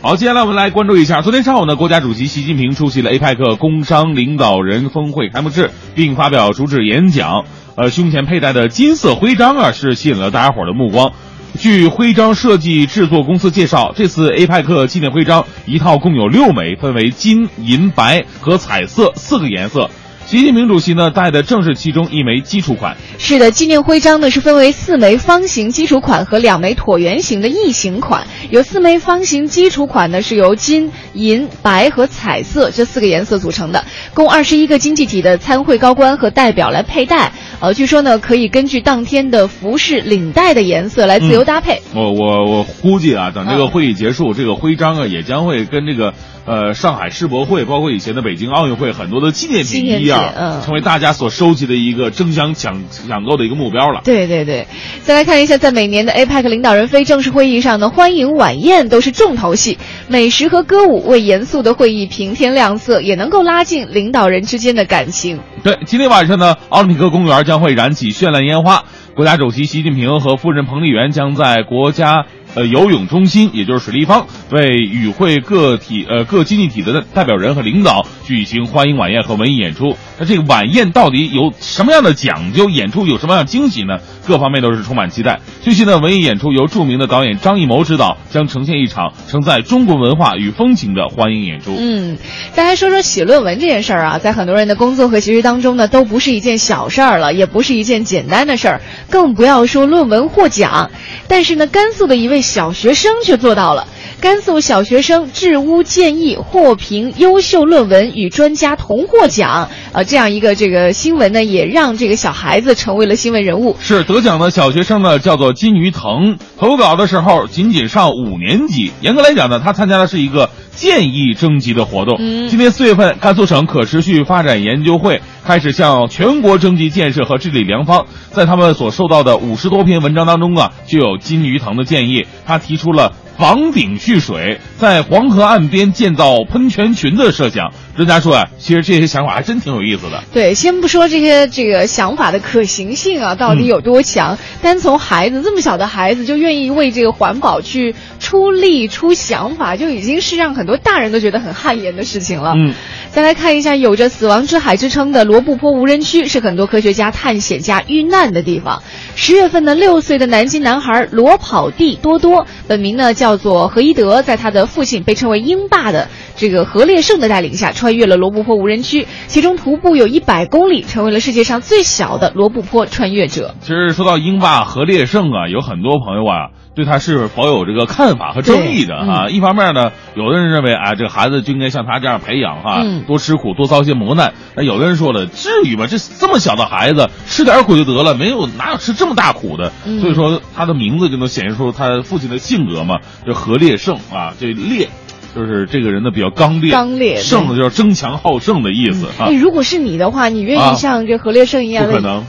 [0.03, 7.45] 好，接下来我们来关注一下，昨天上午呢，国家主席习近平出席了 APEC 工商领导人峰会开幕式，并发表主旨演讲。
[7.75, 11.13] 呃，胸前佩戴的金色徽章啊，是吸引了大家伙的目光。
[11.59, 19.91] 据徽章设计制作公司介绍，这次 APEC 纪念徽章一套共有六枚，分为金、银、白和彩色四个颜色。
[20.27, 22.97] 习近平主席呢戴的正是其中一枚基础款。
[23.19, 28.25] 是的，纪念徽章呢是分为四枚方形基础款和两枚椭圆形的异形款。
[28.49, 37.33] 有四枚方形基础款呢是由金、银、白和彩色这四个颜色组成的，供二十一个经济体的参会高官和代表来佩戴。
[37.61, 41.83] 呃，据说呢可以根据当天的服饰领带的颜色来自由搭配。
[41.95, 46.15] 我我我估计啊，等这个嗯会议结束，这个徽章啊也将会跟这个
[46.47, 54.01] 呃上海世博会，包括以前的北京奥运会很多的纪念品一样，嗯成为大家所收集的一个争相抢抢购的一个目标了。
[54.05, 54.67] 对对对，
[55.03, 59.77] 再来看一下，在每年的 APEC 领导人非正式会议上呢，欢迎晚宴都是重头戏，
[60.09, 65.41] 美食和歌舞为严肃的会议平添亮色，也能够拉近领导人之间的感情。
[65.63, 68.85] 对，今天晚上呢，奥林匹克公园将会燃起绚烂烟花。
[69.17, 79.97] 国家主席习近平和夫人彭丽媛将在国家呃游泳中心，也就是水立方，为与会各体呃各经济体的代表人和领导举行欢迎晚宴和文艺演出。
[80.19, 82.71] 那这个晚宴到底有什么样的讲究？
[82.71, 83.99] 演出有什么样的惊喜呢？
[84.27, 85.41] 各方面都是充满期待。
[85.63, 91.75] 据悉呢，文艺演出由著名的导演张艺谋执导，将呈现一场承载中国文化与风情的欢迎演出。
[91.77, 92.17] 嗯，
[92.53, 100.91] 再来说说写论文这件事儿啊，在很多人的工作和学习当中呢，都不是一件小事儿了，也不是一件简单的事儿，更不要说论文获奖。
[101.27, 103.87] 但是呢，甘肃的一位小学生却做到了。
[104.21, 113.77] 甘肃小学生治污建议获评优秀论文与专家同获奖，呃，这样一个这个新闻呢，也让这个小孩子成为了新闻人物。
[113.81, 116.37] 是得奖的小学生呢，叫做金鱼藤。
[116.59, 122.17] 投稿的时候仅仅上五年级，严格来讲呢，他参加的是一个建议征集的活动。
[122.21, 132.27] 嗯今年四月份，甘肃省可持续发展研究会开始向全国征集建设和治理良方，在他们所收到的五十多篇文章当中啊，就有金鱼塘的建议。
[132.47, 137.73] 他提出了房顶蓄水，在黄河岸边建造喷泉群的设想。
[137.97, 140.23] 专家说啊，其实这些想法还真挺有意思的。
[140.33, 152.53] 对，先不说这些这个想法的可行性啊，到底有多强，单从孩子这么小的孩子就愿意为这个环保去出力、出想法，就已经是让很多大人都觉得很汗颜的事情了。
[152.57, 152.75] 嗯，
[153.13, 158.83] 再来看一下，有着“死亡之海”之称的罗布泊无人区，是很多科学家、探险家遇难的地方。
[159.15, 166.09] 十月份呢，六岁的南京男孩罗跑地多多，本名呢叫做何一德，在他的父亲被称为鹰爸的
[166.41, 173.55] 这个何烈胜的带领下，穿越了罗布泊无人区，其中徒步有一百公里，成为了世界上最小的罗布泊穿越者。
[173.61, 179.29] 其实说到英霸何烈胜啊，有很多朋友啊对他是保有这个看法和争议的啊。
[179.29, 184.33] 一方面呢，有的人认为啊，这个孩子就应该像他这样培养哈、嗯多吃苦，多遭些磨难。
[184.57, 185.87] 那有的人说了，至于吗？
[185.87, 189.71] 这这么小的孩子吃点苦就得了，没有哪有吃这么大苦的？
[189.85, 194.89] 嗯所以说他的名字就能显示出他父亲的性格嘛，就何烈胜啊，这烈。
[195.35, 199.27] 就是这个人呢比较刚烈，刚烈胜的就是争强好胜的意思啊。
[199.27, 200.73] 哎，，如果是你的话，你愿啊。
[200.73, 202.25] 意像这何烈胜一样可能。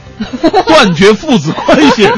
[0.66, 2.06] 断绝父子关系。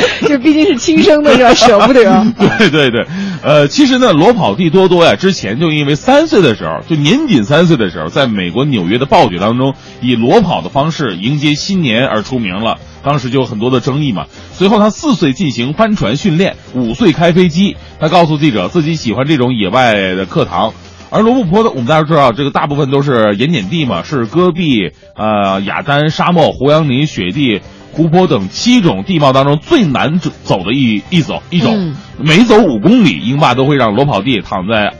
[0.28, 1.54] 就毕竟是亲生的是吧？
[1.54, 2.02] 舍不得。
[2.58, 3.06] 对对对，
[3.42, 12.76] 呃，其实呢，裸跑蒂多多呀，之前就因为三岁的时候，就年仅三岁的时候，在美国纽约的暴雪当中，以裸跑的方式迎接新年而出名了。
[13.02, 14.26] 当时就有很多的争议嘛。
[14.52, 17.76] 随后他四岁进行帆船训练，五岁开飞机。
[18.00, 20.72] 他告诉记者自己喜欢这种野外的课堂。
[21.10, 31.74] 而罗布泊的，我们大家知道，这个大部分都是盐碱地嘛，是戈壁、呃雅丹沙漠、胡杨林、雪地、湖泊等七种地貌当中最难走走的一一走一种。
[31.76, 34.92] 嗯每走五公里，英爸都会让裸跑弟躺在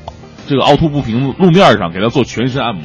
[0.47, 2.85] 这个凹凸不平路面上，给他做全身按摩。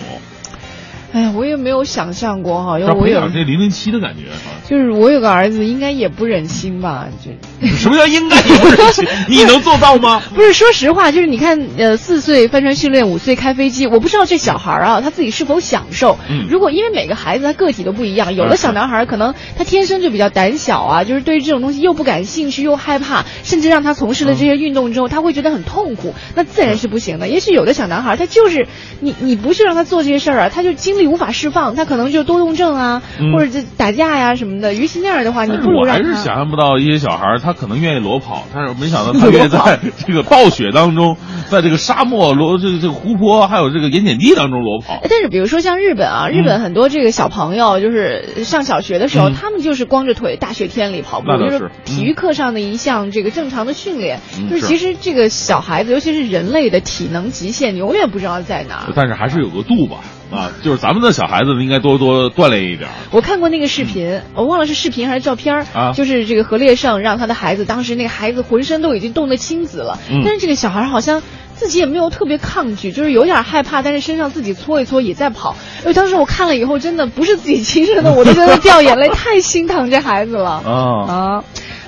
[1.13, 4.23] 哎呀，我也没有想象过哈，因为要培我有养这零零七的感觉。
[4.67, 7.07] 就是我有个儿子，应该也不忍心吧？
[7.23, 9.05] 就什么叫应该也不忍心？
[9.29, 10.21] 你能做到吗？
[10.33, 16.17] 不是，说实话，就是你看，呃，四岁帆船训练，五岁开飞机，我不知道这小孩儿啊，他自己是否享受。
[16.29, 27.27] 嗯如果因为每个孩子他个体都不一样，有的小男孩可能他天生就比较胆小啊，就是对于这种东西又不感兴趣又害怕，甚至让他从事了这些运动之后，他会觉得很痛苦，那自然是不行的。
[27.27, 28.67] 也许有的小男孩他就是
[28.99, 34.73] 你你不去让他做这些事儿啊，他就精力无法释放，他可能就多动症啊，嗯或者这打架呀、什么的。
[34.73, 36.01] 与其那样的话，你不如让他。
[36.01, 41.17] 我还是想象不到一些小孩儿，他可能愿意裸跑，但是没想到他愿意在 这个暴雪当中，
[41.49, 44.99] 在这个沙漠、罗这个这个湖泊还有这个盐碱地当中裸跑。
[45.09, 54.19] 但是比如说像日本啊，日本很多这个小朋友就是上小学的时候，嗯他们就是光着腿大雪天里跑步，就是是体育课上的一项这个正常的训练。
[54.49, 58.93] 就是其实这个小孩子，尤其是人类的体能极限，你永远不知道在哪儿。
[58.95, 59.97] 但是还是有个度吧，
[60.33, 62.89] 啊，就是咱们的小孩子应该多多锻炼一点。
[63.11, 71.21] 我看过那个视频，我忘了是视频还是照片儿啊就是这个何烈胜让他的孩子，当时那个孩子浑身都已经冻得青紫了，嗯但是这个小孩好像
[71.55, 75.55] 自己也没有特别抗拒，就是有点害怕，但是身上自己搓一搓也在跑。
[75.81, 80.73] 因为当时我看了以后，真的不是自己亲生的，我都觉得掉眼泪， 太心疼这孩子了啊，
[81.07, 81.43] 啊！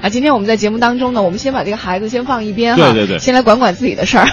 [0.06, 4.28] 啊，今天我们在节目当中呢，我们先把这个孩子先放一边哈，对对对先来管管自己的事儿。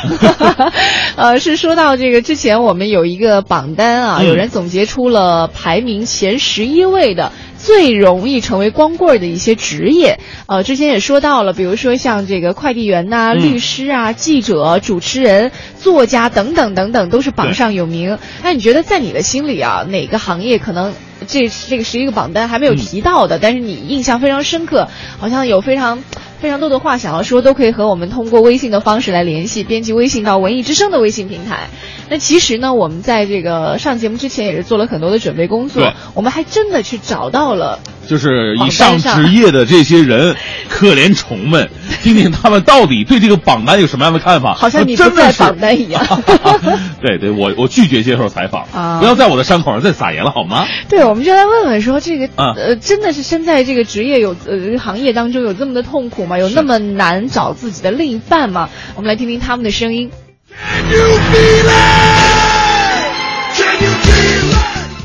[1.16, 10.18] 呃，是说到这个之前我们有一个榜单啊，嗯有人总结出了排名前十一位的最容易成为光棍儿的一些职业。
[10.46, 18.18] 呃，之前也说到了，比如说像这个快递员呐、嗯律师啊、记者、主持人、作家等等等等，都是榜上有名。
[18.42, 20.92] 那你觉得在你的心里啊，哪个行业可能？
[21.26, 26.02] 这这个十一个榜单还没有提到的，但是你印象非常深刻，好像有非常
[26.42, 31.68] 非常多的话想要说，都可以和我们通过微信的方式来联系，编辑微信到文艺之声的微信平台。
[32.10, 37.78] 那其实呢，我们在这个上节目之前也是做了很多的准备工作对，我们还真的去找到了。
[38.08, 40.34] 就是以上职业的这些人，
[40.68, 41.70] 可怜虫们，
[42.02, 44.54] 听听他们到底对这个榜单有什么样的看法？
[44.54, 46.04] 好像你不真的榜单一样
[47.00, 50.66] 对对，我我拒绝接受采访，啊不要在我的伤口上再撒盐了好吗？
[50.88, 56.31] 对，我们就来问问说，这个、啊呃，真的是身在这个职业有呃行业当中有这么的痛苦吗？
[56.38, 58.68] 有那么难找自己的另一半吗？
[58.96, 60.10] 我们来听听他们的声音。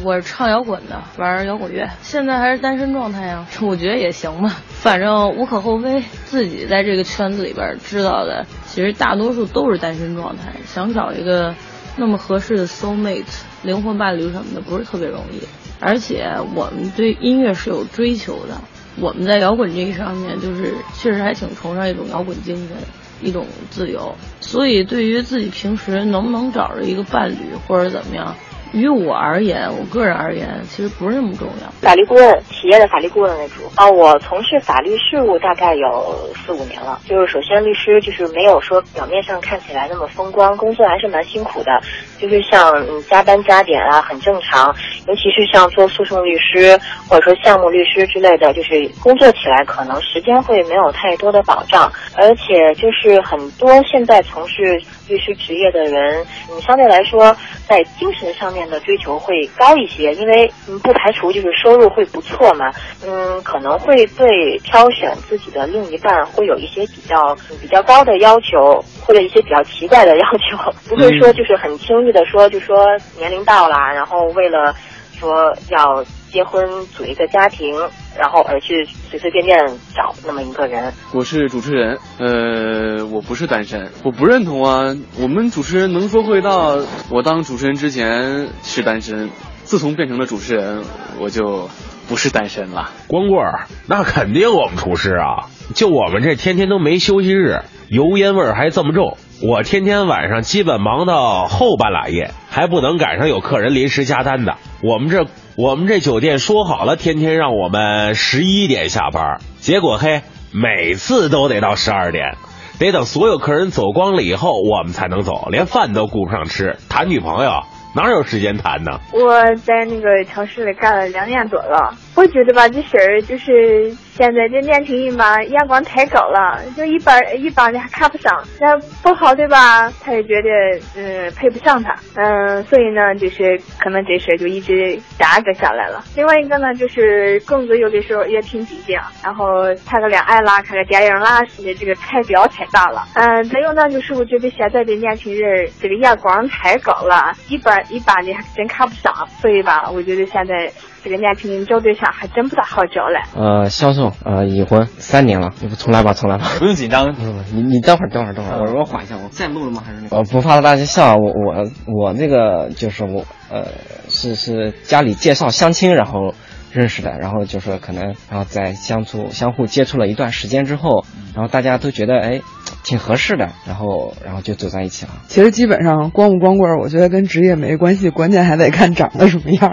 [0.04, 3.46] 我是唱摇滚的，玩摇滚乐，现在还是单身状态呀。
[3.62, 6.02] 我觉得也行吧，反正无可厚非。
[6.26, 10.54] 自己在这个圈子里边知道的，其实大多数都是单身状态。
[10.66, 11.54] 想找一个
[11.98, 13.26] 那么合适的 soul mate、
[13.64, 15.42] 灵魂伴侣什么的，不是特别容易。
[15.82, 18.62] 而且我们对音乐是有追求的，
[19.00, 22.78] 我们在摇滚这一上面，就是确实还挺崇尚一种摇滚精神。
[23.20, 28.36] 一种自由，所以对于自己平时能不能找着一个伴侣或者怎么样，
[28.74, 31.70] 于我而言，我个人而言，其实不是那么重要。
[31.82, 33.90] 法律顾问，企业的法律顾问为主啊。
[33.90, 37.00] 我从事法律事务大概有四五年了。
[37.06, 41.82] 就是首先，律师就是没有说表面上看起来那么风光，工作还是蛮辛苦的。
[42.20, 42.74] 就是像
[43.10, 44.76] 加班加点啊，很正常。
[45.08, 46.78] 尤其是像做诉讼律师
[47.08, 57.36] 或者说项目律师之类的，就是工作起来可能时间会没有太多的保障，而且就是很多现在从事律师职业的人，嗯，相对来说
[57.68, 62.72] 在精神上面的追求会高一些，因为嗯不排除就是收入会不错嘛，
[63.06, 72.86] 嗯，可能会对挑选自己的另一半会有一些比较、嗯比较高的要求，或者一些比较奇怪的 要求，不会说就是很轻易的说就说
[73.18, 74.74] 年龄到了，然后为了
[75.20, 76.04] 说要
[76.38, 77.74] 结婚组一个家庭，
[78.16, 79.58] 然后而去随随便便
[79.96, 80.94] 找那么一个人。
[81.12, 84.96] 我是主持人，呃，我不是单身，我不认同啊。
[85.20, 86.78] 我们主持人能说会道，
[87.10, 89.32] 我当主持人之前是单身，
[89.64, 90.84] 自从变成了主持人，
[91.20, 91.72] 我就
[92.08, 92.92] 不是单身了。
[93.08, 99.18] 光棍儿，那肯定我们厨师啊，就我们这天天都没休息日，油烟味儿还这么重。
[99.42, 104.58] 我天天晚上基本忙到后半拉夜，还不能赶上有客人临时加单的。
[104.84, 105.26] 我们这
[105.60, 110.22] 我们这酒店说好了，天天让我们十一点下班，结果嘿，
[110.54, 112.36] 每次都得到十二点，
[112.78, 116.78] 得等所有客人走光了以后，我们才能走，连饭都顾不上吃。
[116.90, 117.64] 谈女朋友
[117.96, 119.00] 哪有时间谈呢？
[119.12, 130.50] 我在那个超市里干了两年多了，我觉得吧，这事儿就是现在这年轻人吧，眼光太高了，就一般一般的还看不上，那不好的吧，他也觉得
[130.96, 136.04] 嗯配不上他，嗯，所以呢，就是可能这事儿就一直压着下来了。
[136.16, 143.06] 另外一个呢，就是工资有的时候也挺低的，然后谈个恋爱啦，看个电影啦，是的，这个开销太大了。
[143.14, 150.72] 嗯，再有呢，就是我觉得现在的年轻人这个眼光太高了，一般一般的还真看不上，所以吧，我觉得现在
[151.04, 153.20] 这个年轻人找对象还真不大好找嘞。
[153.36, 156.46] 呃，销售，呃，已婚三年了，你重来吧，重来吧。
[156.60, 157.16] 不用紧张，
[157.54, 159.82] 你你等会儿，等会儿，等会儿，我我缓一下，我再录了吗？
[159.86, 160.18] 还是那个？
[160.18, 163.68] 我不怕大家笑，我我我那个就是我呃
[164.10, 166.34] 是是家里介绍相亲，然后
[166.72, 171.06] 认识的，然后就是可能然后在相处相互接触了一段时间之后，
[171.36, 172.42] 然后大家都觉得哎
[172.88, 175.12] 挺合适的，然后然后就走在一起了。
[175.28, 179.70] 其实基本上光不光棍，我觉得跟职业没关系，关键还得看长得什么样。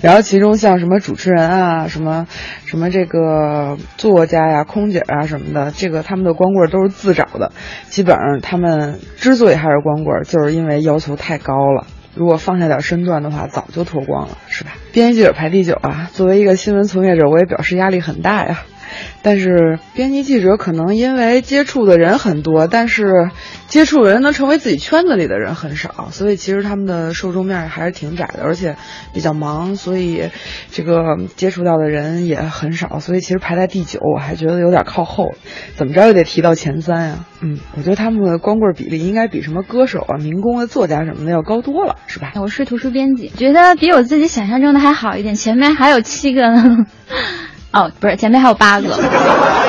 [0.00, 2.28] 然后其中像什么主持人啊，什么
[2.64, 7.50] 什么这个作家呀、空姐啊什么的，这个他们的光棍都是自找的。
[7.88, 11.88] 基本上他们之所以还是光棍，就是因为要求太高了。
[12.14, 14.70] 如果放下点身段的话，早就脱光了，是吧？
[14.92, 18.62] 编辑记者排第九啊，作为一个新闻从业者，我也表示压力很大呀。
[19.22, 23.30] 但是编辑记者可能因为接触的人很多，但是
[23.68, 28.76] 接触人能成为自己圈子里的人很少，所以其实他们的受众面还是挺窄的，而且
[29.12, 30.30] 比较忙，所以
[30.70, 35.34] 这个接触到的人也很少，所以其实排在第九，我还觉得有点靠后，
[35.76, 37.24] 怎么着也得提到前三呀。
[37.40, 42.32] 嗯，我觉得他们的光棍比例应该比什么歌手啊、民工啊、作家什么的要高多了，是吧？
[42.40, 46.86] 我是图书编辑，觉得比我自己想象中的还好一点，前面还有七个呢。
[47.74, 48.86] 哦，不是，前面还有八个，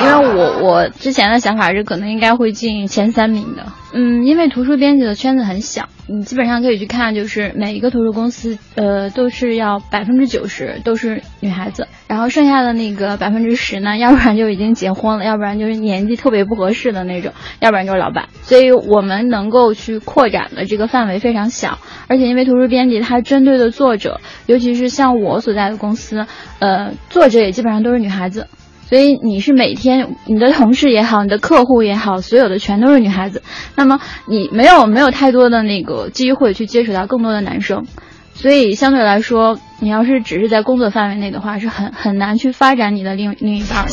[0.00, 3.66] 因为我我之前的想法是可能应该会进前三名的。
[3.98, 18.28] 嗯，因为图书编辑的圈子很小，你基本上可以去看，就是每一个图书公司，呃，都是要百分之九十都是女孩子，然后剩下的那个百分之十呢，要不然就已经结婚了，要不然就是年纪特别不合适的那种，要不然就是老板。
[18.42, 26.26] 所以我们能够去扩展的这个范围非常小，而且因为图书编辑它针对的作者，尤其是像我所在的公司，
[26.58, 28.46] 呃，作者也基本上都是女孩子。
[28.88, 33.42] 所以你是每天你的同事也好，你的客户也好，所有的全都是女孩子，
[33.74, 37.84] 那么你没有没有太多的那个机会去接触到更多的男生，
[38.32, 43.84] 所以相对来说，你要是只是在工作范围内的话，是很很难去发展你的另另一半。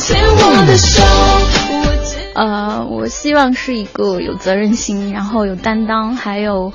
[2.35, 6.71] 呃，我希望是一个有责任心，然后有担当，还有。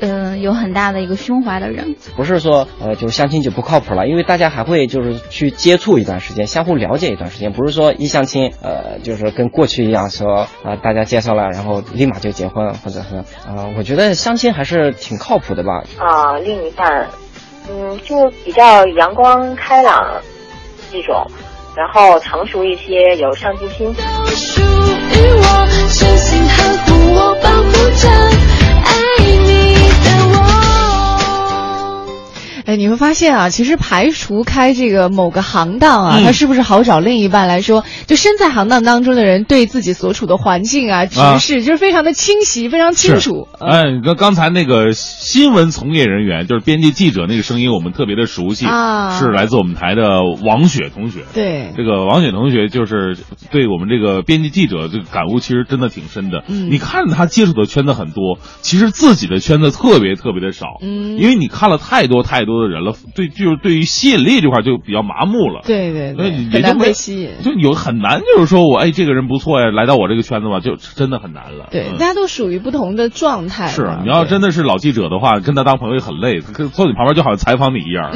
[0.00, 13.16] 嗯，有很大的一个胸怀的人，不是说呃，就相亲就不靠谱了，因为大家还会就是去接触一段时间，相互了解一段时间，不是说一相亲，呃，就是跟过去一样说啊，大家介绍了，然后立马就结婚，或者是
[13.48, 15.82] 啊，我觉得相亲还是挺靠谱的吧。
[15.98, 17.08] 啊，另一半，
[17.70, 20.20] 嗯，就比较阳光开朗
[20.92, 21.26] 这种，
[21.74, 23.94] 然后成熟一些，有上进心。
[32.66, 43.46] 哎，你会发现啊，其实排除开这个某个行当啊，他是不是好找另一半来说，就身在行当当中的人，对自己所处的环境啊、局势，就是非常的清晰、非常清楚。
[43.60, 51.24] 哎，刚刚才那个新闻从业人员，就是编辑记者那个声音，我们特别的熟悉，啊、是来自我们台的王雪同学。
[51.32, 53.16] 对，这个王雪同学就是
[53.52, 56.42] 对我们这个编辑记者这个感悟，其实真的挺深的。
[56.48, 60.66] 嗯，你看他接触的圈子很多，其实自己的圈子特别特别的少。
[60.82, 62.55] 嗯，因为你看了太多太多。
[62.62, 65.62] 的人了，对，就是对于吸引力这块就比较麻木了。
[65.64, 71.68] 对对对，很难被吸引，就有很难，就是说我哎，这个人不错呀，来到我这个圈子吧，就真的很难了。
[71.70, 73.68] 对，大家都属于不同的状态。
[73.68, 78.10] 是，你要真的是老记者的话，跟他当朋友也很累，坐你旁边就好像采访你一样。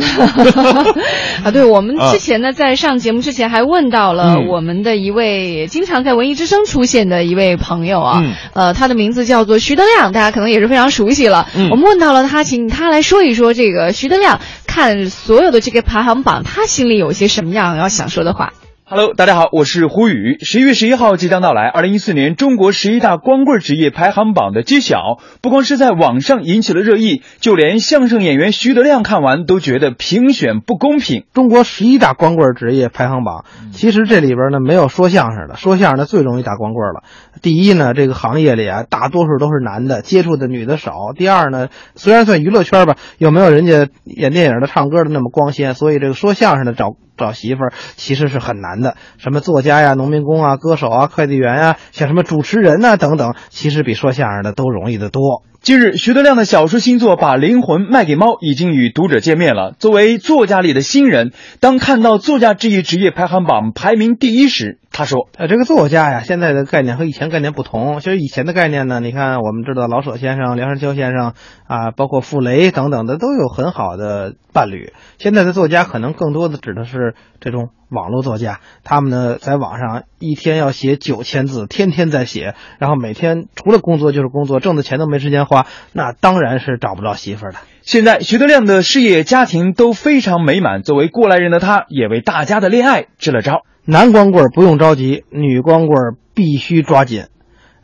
[1.45, 8.23] 啊，对，我们之前呢，在上节目之前还问到了我们的一位经常在文艺之声出现的一位朋友啊，
[8.55, 11.47] 呃，他的名字叫做徐德亮，大家可能也是非常熟悉了。
[11.71, 14.30] 我们问到了他，请他来说一说这个徐德亮。
[14.67, 18.53] 看所有的这个排行榜，他心里有些什么样要想说的话？
[18.93, 20.39] ？Hello，大家好，我是胡宇。
[20.41, 31.23] 十一月十一号即将到来，二零一四年中国十一大光棍职业排行榜的揭晓，不光是在网上引起了热议，就连相声演员徐德亮看完都觉得评选不公平。
[31.33, 37.05] 中国十一大光棍职业排行榜，其实这里边呢没有说相声的，说相声的最容易打光棍了。
[37.43, 41.13] 第一呢，这个行业里啊，大多数都是男的，接触的女的少。
[41.17, 48.97] 第二呢，虽然算娱乐圈吧，又没有人家演电影的、唱歌的那么光鲜，所以这个说相声的找找媳妇儿，其实是很难的。
[49.19, 55.45] 什么作家呀、农民工啊、歌手啊、快递员啊，像什么主持人呐、等等，其实比说相声的都容易的多。
[55.63, 59.75] 近日，徐德亮的小说新作《把灵魂卖给猫》已经与读者见面了。
[59.79, 68.01] 作为作家里的新人，当看到作家这一职业排行榜排名第一时，他说：“呃，这个作家呀，现在的概念和以前概念不同。
[68.01, 71.35] 其实以前的概念呢，你看我们知道老舍先生、梁实秋先生
[71.67, 74.95] 啊，包括傅雷等等的，都有很好的伴侣。
[75.19, 87.59] 现在的作家可能更多的指的是这种网络作家，他们呢在网上一天要写九千字，天天在写，然后每天除了工作就是工作，挣的钱都没时间花，那当然是找不着媳妇儿的。
[87.83, 90.83] 现在徐德亮的事业、家庭都非常美满。
[90.83, 93.63] 作为过来人的他，也为大家的恋爱支了招。
[93.85, 97.25] 男光棍儿不用着急，女光棍儿必须抓紧。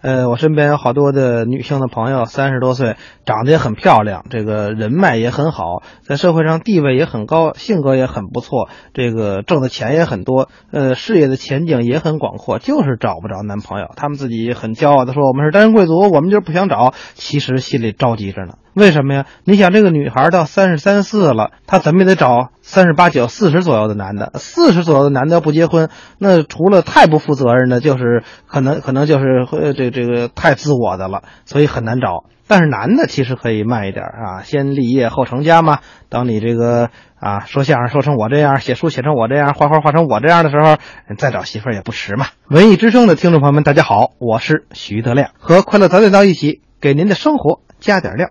[0.03, 13.87] 呃，我身边有好多的女性的朋友，三十多岁，长得也很漂亮，这个人脉也很好，在社会上地位也很高，性格也很不错，这个挣的钱也很多，呃，事业的前景也很广阔，就是找不着男朋友。
[13.97, 18.55] 他们自己很骄傲的说：“我们是单身贵族，我们就是不想找。”其实心里着急着呢。
[18.75, 19.27] 为什么呀？
[19.45, 24.33] 你想，这个女孩到三十三四了，她怎么也得找三十八九、四十左右的男的。
[24.35, 25.89] 四十左右的男的要不结婚，
[26.19, 32.25] 那除了太不负责任的，就是可能可能就是呃这这个太自我的了，所以很难找。
[32.49, 35.79] 但是男的其实可以慢一点啊，先立业后成家嘛。
[36.09, 36.91] 当你这个
[37.21, 40.77] 啊说相声说成我这样，写书写成我这样，画画画成我这样的时候，
[41.17, 42.27] 再找媳妇儿也不迟嘛。
[42.49, 48.31] 文艺之声的听众朋友们，大家好，我是徐德亮，和快乐早点到一起，给您的生活加点料。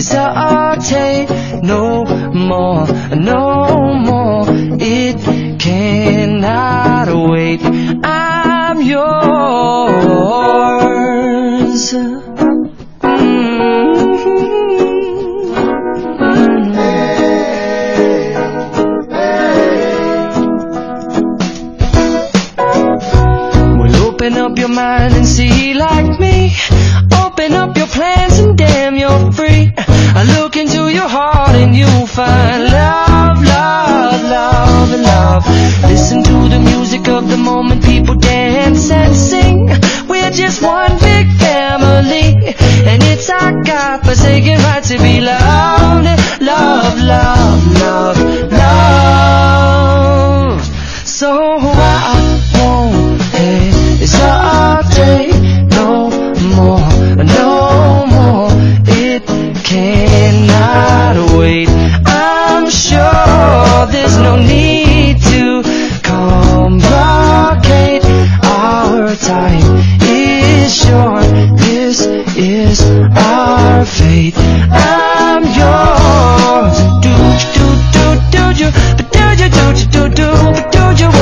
[0.00, 1.28] hesitate
[1.62, 4.46] no more, no more.
[4.80, 5.20] It
[5.60, 7.60] cannot wait.
[8.02, 9.10] I'm yours.
[22.62, 23.78] Mm-hmm.
[23.78, 26.54] Well, open up your mind and see like me.
[27.50, 29.72] Open up your plans and damn, you're free.
[29.76, 35.44] I look into your heart and you'll find love, love, love, love.
[35.82, 39.66] Listen to the music of the moment, people dance and sing.
[40.06, 42.54] We're just one big family,
[42.86, 46.06] and it's our God-forsaken right to be loved,
[46.40, 48.16] love, love, love,
[48.52, 49.82] love.
[51.04, 52.14] So I
[52.54, 53.79] won't hesitate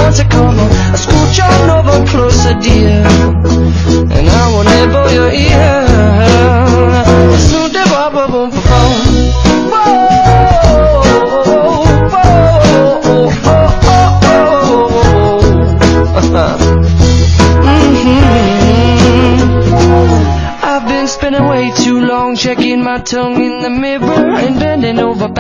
[0.08, 0.58] un
[4.10, 5.88] And I will been your ear.
[21.08, 24.07] Spending way too long checking my tongue in the mirror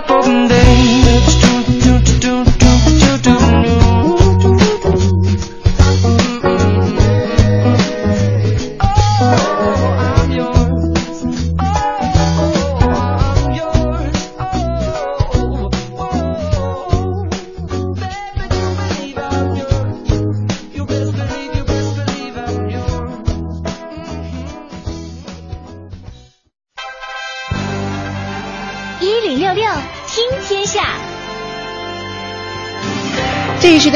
[0.00, 0.59] up open the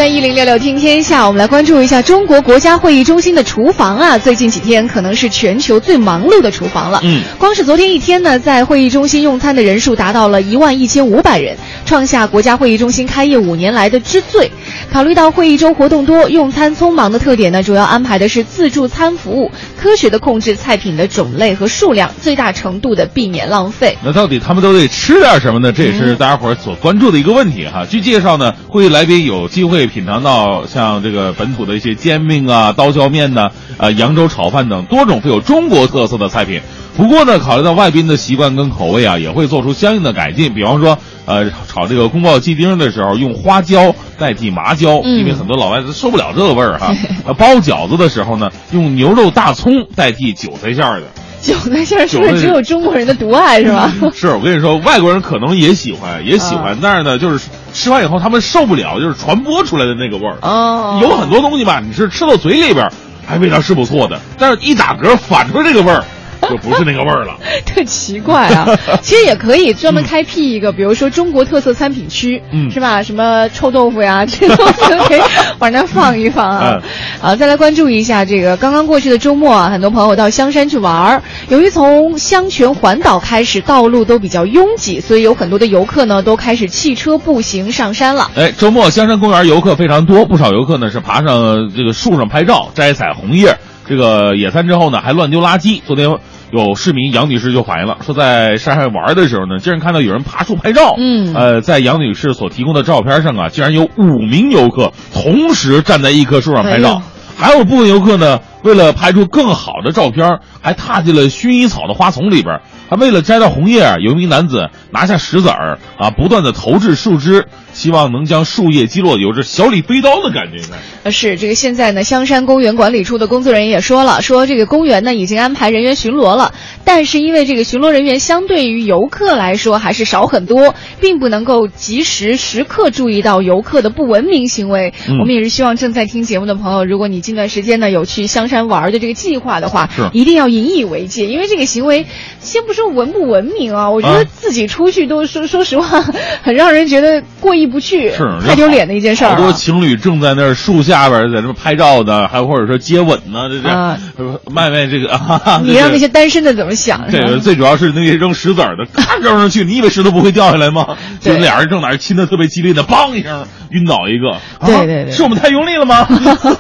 [0.05, 7.01] 这一零六六听天下，我们来关注一下中国国家会议中心的厨房啊，最近几天可能是全球最忙碌的厨房了。
[7.05, 14.51] 嗯，光是昨天一天呢，在会议中心用餐的人数达到了一万一千五百人，创下国家会议中心开业五年来的之最。
[14.93, 19.51] 考虑到会议周活动多、用餐匆忙的特点呢，主要安排的是自助餐服务，
[19.85, 23.99] 科学的控制菜品的种类和数量，最大程度的避免浪费。
[24.03, 25.73] 那到底他们都得吃点什么呢？
[25.73, 27.85] 这也是大家伙儿所关注的一个问题哈。
[27.85, 36.63] 据介绍呢，会议来宾有机会品尝到像这个本土的一些煎饼啊、刀削面呢、呃扬州炒饭等多种富有中国特色的菜品。
[36.97, 40.55] 不过呢，考虑到外宾的习惯跟口味啊，也会做出相应的改进。
[40.55, 46.95] 比方说，呃，炒这个宫保鸡丁的时候，用花椒代替麻椒，嗯因为很多老外都受不了这个味儿哈。
[47.27, 51.07] 呃， 包饺子的时候呢，用牛肉大葱代替韭菜馅儿的。
[51.41, 53.93] 韭菜馅儿是不是只有中国人的独爱是吧？
[54.15, 60.39] 是我跟你说，外国人可能也喜欢，也喜欢，但是呢，就是吃完以后他们受不了，就是传播出来的那个味儿。
[60.41, 62.91] 哦，有很多东西吧，你是吃到嘴里边，
[63.27, 66.03] 还味道是不错的，但是一打嗝反出来这个味儿，
[66.51, 67.37] 就不是那个味儿了。
[67.67, 68.69] 特奇怪啊！
[69.03, 73.03] 其实也可以专门开辟一个，比如说中国特色餐品区，嗯是吧？
[73.03, 75.21] 什么臭豆腐呀，这些东西都可以
[75.59, 76.81] 往那放一放啊。
[76.83, 81.23] 嗯啊，再来关注一下这个刚刚过去的周末啊，很多朋友到香山去玩儿。
[81.49, 88.31] 由于从香泉环岛开始，道路都比较拥挤，所以有很多的游客呢都开始汽车、步行上山了。
[88.37, 93.57] 哎，周末香山公园游客非常多，不少游客呢是爬上这个树上拍照、摘采红叶。
[93.87, 95.83] 这个野餐之后呢，还乱丢垃圾。
[95.87, 96.09] 昨天
[96.55, 100.95] 有市民杨女士就反映了，说在山上玩的时候呢，竟然看到有人爬树拍照。
[100.99, 106.95] 嗯呃，在杨女士所提供的照片上啊，竟然有五名游客同时站在一棵树上拍照。
[106.95, 107.03] 哎
[107.37, 112.61] 还有部分游客呢，为了拍出更好的照片，还踏进了薰衣草的花丛里边。
[112.89, 120.63] 还为了摘到红叶啊，有一名男子拿下石子儿啊，不断的投掷树枝，希望能将树叶击落，有着小李飞刀的感觉。
[121.03, 126.53] 呃，是这个现在呢，香山公园管理处的工作人员也说了，说这个公园呢已经安排人员巡逻了，
[126.85, 134.93] 但是因为这个巡逻人员相对于游客来说还是少很多，并不能够及时时刻注意到游客的不文明行为。
[135.09, 142.07] 嗯我们也是希望正在听节目的朋友，如果你近段时间呢有去香山玩的这个计划的话是，一定要引以为戒，因为这个行为，
[142.41, 146.01] 先不说文不文明啊，我觉啊得自己出去都说说实话，
[146.43, 149.37] 很让人觉得过意不去，是太丢脸的一件事儿、啊。
[149.37, 157.05] 好多情侣正在那儿树下边在这么拍照的，还或者说接吻呢，这这、卖卖这个啊，你让那些单身的怎么想？
[157.11, 160.97] 这个最主要是那些扔石子儿的，咔扔上去，你以为石头不会掉下来吗？
[161.21, 164.39] 就对俩人正在那儿亲的特别激烈的，梆一声晕倒一个。
[164.59, 166.07] 啊对对对是我们太用力了吗？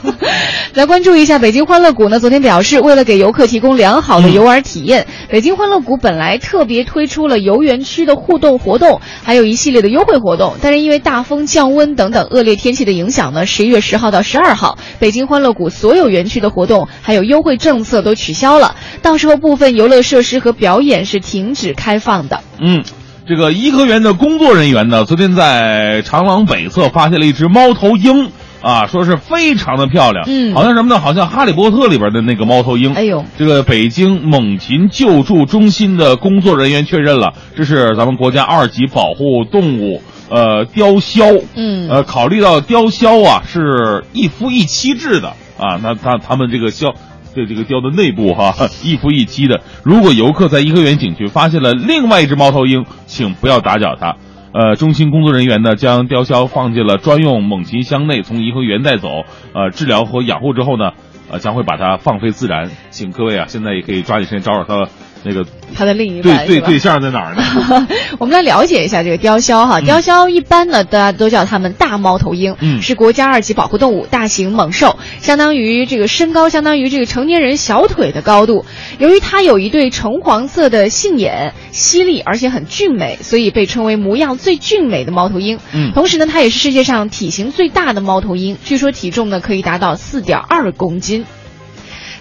[0.74, 22.40] 来关注一下北京欢乐谷呢，昨天表示，为了给游客提供良好的游玩体验，北京欢乐谷本来特别推出了游园区的互动活动，还有一系列的优惠活动，但是因为大风、降温等等恶劣天气的影响呢，十一月十号到十二号，北京欢乐谷所有园区的活动还有优惠政策都取消了，到时候部分游乐设施和表演是停止开放的。
[22.60, 22.82] 嗯，
[23.26, 28.30] 这个颐和园的工作人员呢，昨天在长廊北侧发现了一只猫头鹰。
[28.60, 30.98] 啊，说是非常的漂亮，嗯好像什么呢？
[30.98, 32.94] 好像《哈利波特》里边的那个猫头鹰。
[32.94, 40.00] 哎呦，这个北京猛禽救助中心的工作人员确认了，这是咱们国家二级保护动物，
[40.30, 41.42] 呃，雕鸮。
[41.54, 46.94] 嗯呃，考虑到雕鸮啊是一夫一妻制的啊，那他他们这个鸮。
[47.34, 49.60] 对这个雕的内部哈、一夫一妻的。
[49.82, 54.16] 如果游客在颐和园景区发现了另外一只猫头鹰，请不要打搅它。
[54.52, 59.24] 呃，中心工作人员呢将雕鸮放进了专用猛禽箱内，从颐和园带走。
[59.52, 60.92] 呃，治疗和养护之后呢，
[61.28, 62.70] 呃，将会把它放飞自然。
[62.90, 64.88] 请各位啊，现在也可以抓紧时间找找它
[65.24, 67.88] 那个他的另一半对对对象在哪儿呢？
[68.20, 78.64] 我们来了解一下这个雕鸮哈，雕鸮一般呢，大家都叫它们大猫头鹰，嗯是国家二级保护动物，大型猛兽，相当于这个身高相当于这个成年人小腿的高度。
[78.98, 85.58] 由于它有一对橙黄色的杏眼，犀利而且很俊美，所以被称为模样最俊美的猫头鹰。
[85.72, 91.24] 嗯同时呢，它也是世界上体型最大的猫头鹰，据说体重呢可以达到四点二公斤。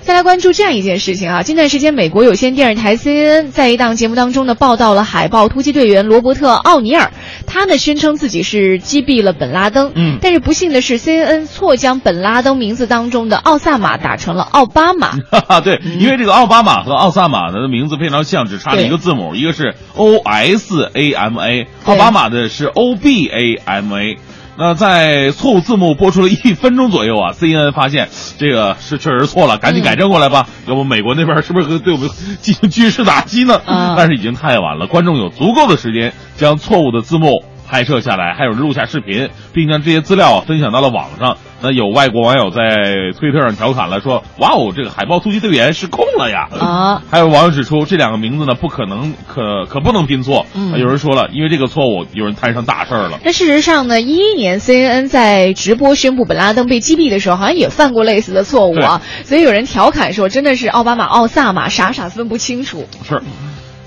[0.05, 7.11] 再来关注这样一件事情啊，近段时间，美国有线电视台 CNN 在一档节目当中呢，报道了海豹突击队员罗伯特·奥尼尔，
[7.47, 15.11] 他呢宣称自己是击毙了本拉登，嗯但是不幸的是，CNN 错将本拉登名字当中的奥萨马打成了奥巴马。
[15.31, 24.17] 哈哈，对，因为这个奥巴马和奥萨马的名字非常像，只差了一个字母，一个是 O S A M A，奥巴马的是 O B A M A。
[24.57, 32.07] 那在错误字幕播出了一分钟左右啊， CNN 发现这个是确实错了，赶紧改正过来吧，要不美国那边是不是对我们
[32.41, 33.59] 进行 军事打击呢？
[33.65, 37.43] 啊但是已经太晚了，观众有足够的时间将错误的字幕。
[37.73, 41.37] 拍摄下来，还有人录下视频，并将这些资料啊分享到了网上。
[41.59, 42.59] 那有外国网友在
[43.19, 50.45] 推特上调侃了，说：“哇哦，这个海豹突击队员失控了呀！”啊，还有网友指出，这两个名字呢不可能，可可不能拼错。
[50.53, 53.19] 嗯有人说了，因为这个错误，有人摊上大事儿了。
[53.25, 59.01] 那事实上呢，一一年 CNN 在直播宣布本拉登被击毙的时候，好像也犯过类似的错误啊。
[59.23, 62.87] 所以有人调侃说，真的是奥巴马、奥萨马，傻傻分不清楚。
[63.03, 63.19] 是，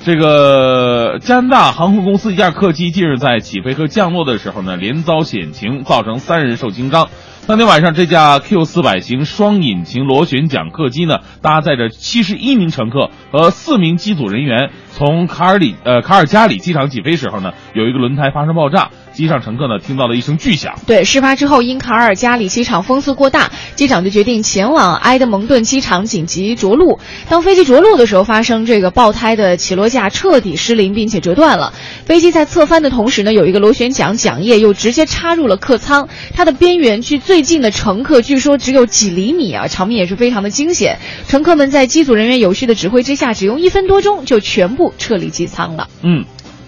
[0.07, 7.09] 这个加拿大航空公司一架客机近日在起飞和降落的时候呢，连遭险情，造成三人受轻伤。
[7.47, 20.75] 当天晚上，这架 Q 四百型双引擎螺旋桨客机呢，搭载着七十一名乘客和四名机组人员，从卡尔里呃卡尔加里机场起飞时候呢，有一个轮胎发生爆炸，机上乘客呢听到了一声巨响。
[20.89, 26.99] 对，事发之后，因卡尔加里机场风速过大，机长就决定前往埃德蒙顿机场紧急着陆。
[27.29, 31.73] 当飞机着陆的时候，发生这个爆胎的起落架彻底失灵，并且折断了。
[32.07, 41.01] 飞机在侧翻的同时呢，有一个螺旋桨桨叶又直接插入了客舱，它的边缘距最最近的乘客据说只有几厘米啊，场面也是非常的惊险。
[41.28, 45.89] 乘客们在机组人员有序的指挥之下，只用一分多钟就全部撤离机舱了。
[46.03, 46.24] 嗯，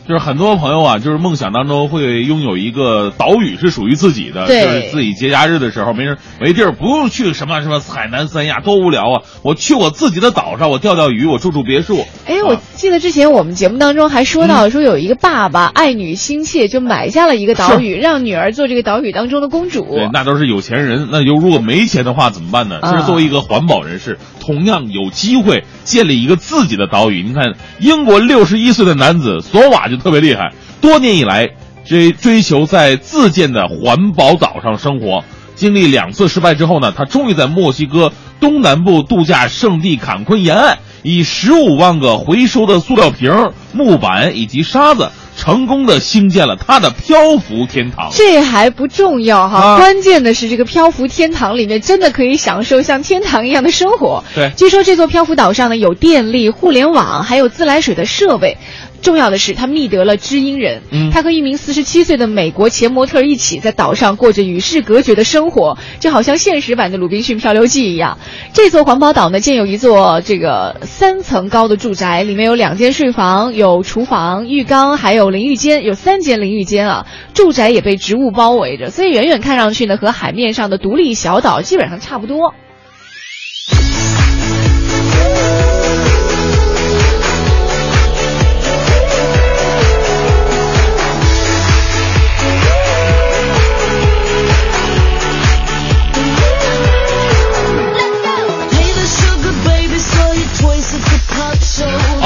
[0.08, 9.22] 就是很多朋友啊，就是梦想当中会拥有一个岛屿是属于自己的，对就是自己节假日的时候没人没地儿，不用去什么什么海南三亚，多无聊啊！
[9.42, 12.06] 我去我自己的岛上，我钓钓鱼，我住住别墅。
[12.24, 19.94] 哎，我记得之前我们节目当中还说嗯到，说有一个爸爸爱女心切，就买下了一个岛屿，让女儿做这个岛屿当中的公主。
[19.94, 21.08] 对，那都是有钱人。
[21.12, 22.78] 那就如果没钱的话怎么办呢？
[22.82, 24.18] 其啊实作为一个环保人士，
[24.48, 27.22] 同样有机会建立一个自己的岛屿。
[27.22, 31.50] 你看，英国六十一岁的男子索瓦就特别厉害，多年以来
[31.84, 35.22] 追追求在自建的环保岛上生活。
[35.54, 43.30] 经历两次失败之后呢，他终于在墨西哥东南部度假胜地坎昆沿岸，以十五万个回收的塑料瓶、
[43.74, 48.10] 木板以及沙子，成功的兴建了他的漂浮天堂。
[48.12, 54.24] 这还不重要哈，啊关键的是这个漂浮天堂里面真的可以享受像天堂一样的生活。
[54.34, 58.58] 对据说这座漂浮岛上呢有电力、互联网，还有自来水的设备。
[59.02, 60.82] 重要的是，他觅得了知音人。
[60.90, 68.18] 嗯他和一名四十七岁的美国前模特一起在岛上过着与世隔绝的生活，就好像现实版的《鲁滨逊漂流记》一样。
[68.52, 77.06] 这座环保岛呢，建有一座这个三层高的住宅，里面有两间睡房，有厨房、浴缸，还有淋浴间，有三间淋浴间啊。
[77.34, 82.54] 住宅也被植物包围着，所以远远看上去呢，和海面上的独立小岛基本上差不多。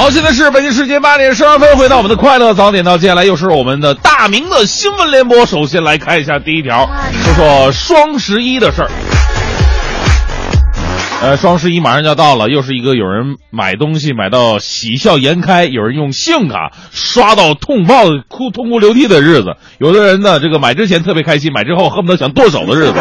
[0.03, 5.45] 好，现在是北京时间八点十二分，回到我们的快乐早点到，接下来又是我们的大明的新闻联播。
[5.45, 6.89] 首先来看一下第一条，
[7.23, 8.91] 说说双十一的事儿。
[11.21, 19.55] 呃，双十一马上就要到了，又是一个有人买东西买到喜笑颜开，有人用信用卡刷到痛爆哭痛哭流涕的日子。
[19.77, 22.95] 有的人呢，这个买之前特别开心，买之后恨不得想剁手的日子。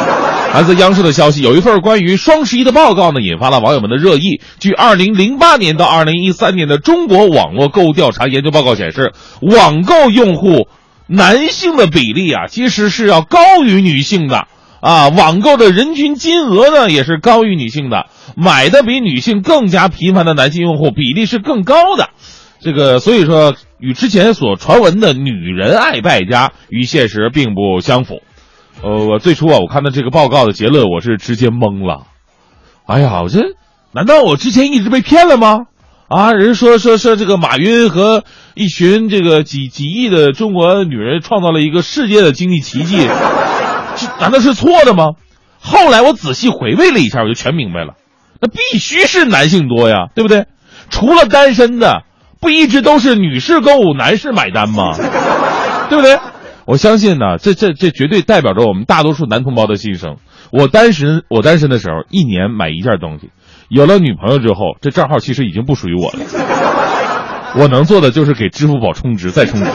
[0.52, 4.42] 来自央视的消息，有一份关于双十一的报告呢，引发了网友们的热议。
[4.60, 10.68] 据2008年到2013年的中国网络购物调查研究报告显示，网购用户
[11.06, 14.46] 男性的比例啊，其实是要高于女性的。
[14.82, 22.10] 啊，网购的人均金额呢也是高于女性的，买的比女性更加频繁的男性用户比例是更高的。
[22.60, 28.20] 这个所以说，与之前所传闻的“女人爱败家”与现实并不相符。
[28.82, 32.06] 呃，我最初啊，我看到这个报告的结论，我是直接懵了。
[32.86, 33.40] 哎呀，我这
[33.92, 35.66] 难道我之前一直被骗了吗？
[36.08, 38.24] 啊，人说说说这个马云和
[38.54, 43.06] 一群这个几几亿的中国女人创造了一个世界的经济奇迹。
[43.96, 45.10] 这难道是错的吗？
[45.60, 47.94] 后来我仔细回味了一下，我就全明白了。
[48.40, 50.46] 那必须是男性多呀，对不对？
[50.90, 52.02] 除了单身的，
[52.40, 54.96] 不一直都是女士购物，男士买单吗？
[55.88, 56.18] 对不对？
[56.64, 60.16] 我相信呢，这这这绝对代表着我们大多数男同胞的心声。
[60.50, 63.28] 我单身，我单身的时候，一年买一件东西；
[63.68, 66.18] 有了女朋友之后，这账号其实已经不属于我了。
[67.56, 69.66] 我能做的就是给支付宝充值，再充值。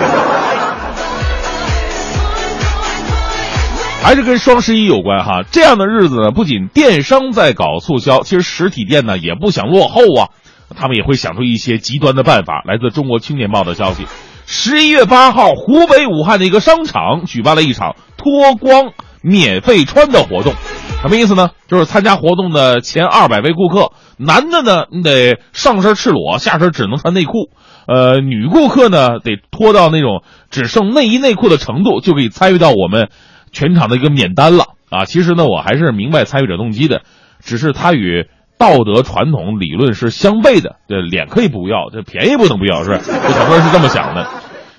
[4.02, 10.30] 还是跟双十一有关哈，这样的日子呢，不仅电商在搞促销，其实实体店呢也不想落后啊，
[10.78, 12.64] 他们也会想出一些极端的办法。
[12.66, 14.06] 来自中国青年报的消息，
[14.50, 20.54] 十一月八号，湖北武汉的一个商场举办了一场脱光免费穿的活动，
[21.02, 21.52] 什么意思呢？
[21.68, 27.50] 就是参加活动的前二百位顾客，男的呢，你得上身赤裸，下身只能穿内裤；
[27.88, 33.10] 呃，女顾客呢，得脱到那种只剩内衣内裤的程度，就可以参与到我们
[33.52, 35.04] 全场的一个免单了啊。
[35.04, 37.02] 其实呢，我还是明白参与者动机的，
[37.42, 38.28] 只是他与
[38.58, 40.78] 道德传统理论是相悖的。
[40.88, 43.00] 这脸可以不要，这便宜不能不要，是吧？
[43.06, 44.28] 有很多人是这么想的。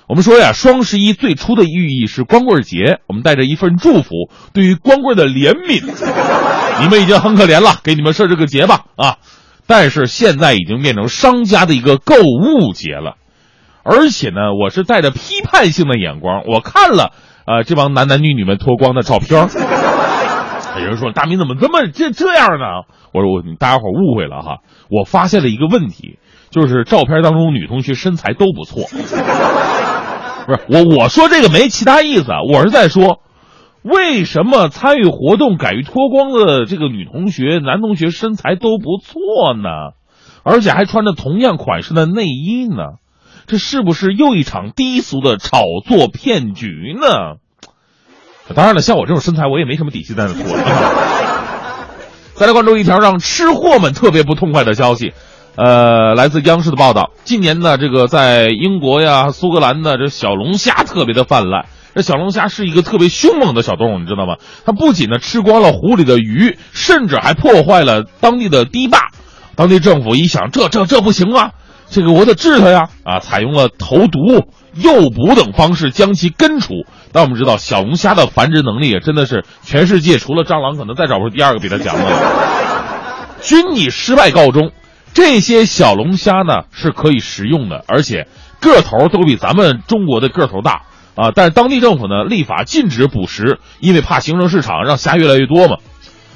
[0.07, 5.85] 我们说呀，双十一最初的寓意是光棍节，我们带着一份祝福，对于光棍的怜悯。
[6.81, 9.17] 你们已经很可怜了，给你们设置个节吧啊！
[9.67, 13.17] 但是现在已经变成商家的一个购物节了，
[13.83, 17.11] 而且呢，我是带着批判性的眼光，我看了
[17.45, 19.47] 呃这帮男男女女们脱光的照片。
[20.79, 22.85] 有人说大明怎么这么这这样呢？
[23.13, 24.57] 我说我大家伙误会了哈，
[24.89, 26.19] 我发现了一个问题，
[26.49, 28.83] 就是照片当中女同学身材都不错。
[30.45, 33.19] 不是我我说这个没其他意思啊，我是在说，
[33.83, 39.93] 为什么参与活动敢于脱光的这个女同学、男同学身材都不错呢？
[40.43, 42.97] 而且还穿着同样款式的内衣呢？
[43.45, 47.37] 这是不是又一场低俗的炒作骗局呢？
[48.55, 50.57] 当然了，像我这种身材，我也没什么底气在那脱。
[52.33, 55.13] 再来关注一条让吃货们特别不痛快的消息。
[55.55, 61.65] 呃，来自央视的报道，近年呢，这个在英国呀、苏格兰的这小龙虾特别的泛滥。
[61.93, 64.35] 这小龙虾是一个特别凶猛的小动物，你知道吗？
[64.65, 69.09] 它不仅呢吃光了湖里的鱼，甚至还破坏了当地的堤坝。
[69.55, 71.51] 当地政府一想，这这这不行啊，
[71.89, 72.87] 这个我得治它呀！
[73.03, 74.45] 啊，采用了投毒、
[74.81, 76.73] 诱捕等方式将其根除。
[77.11, 84.71] 但我们知道，小龙虾的繁殖能力也真的是全世界除了蟑螂，可能再找不出第二个比它强的了，均以失败告终。
[85.11, 88.27] 这些小龙虾呢是可以食用的，而且
[88.61, 90.83] 个头都比咱们中国的个头大
[91.15, 91.31] 啊！
[91.33, 95.77] 但是当地政府呢立法禁止捕食，因为怕形成市场，让虾越来越多嘛。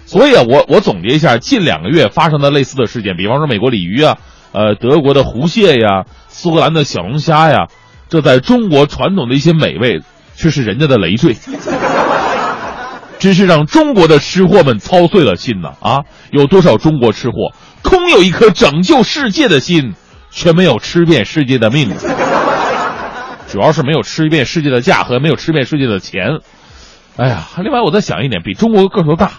[0.06, 4.18] 所以啊，我我总结一下近两个月发生的类似的事件，比方说美国鲤鱼啊，
[4.52, 7.68] 呃，德国的湖蟹呀，苏格兰的小龙虾呀，
[8.14, 10.02] 这在中国传统的一些美味，
[10.36, 11.36] 却是人家的累赘，
[13.18, 15.72] 真是让中国的吃货们操碎了心呐！
[15.80, 17.56] 啊，有多少中国吃货？
[17.82, 19.96] 空有一颗拯救世界的心，
[20.30, 21.90] 却没有吃遍世界的命。
[23.48, 26.38] 主要是没有吃遍世界的价和没有吃遍世界的钱。
[27.18, 29.32] 哎呀，另外我再想一点，比中国个头大，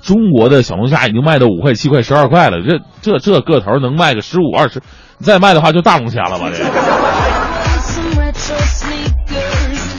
[0.00, 2.62] 中国的小龙虾已经卖到五块、七块、十二块了。
[2.62, 4.80] 这这这个头能卖个十五、二十，
[5.18, 6.48] 再卖的话就大龙虾了吧？
[6.50, 7.31] 这。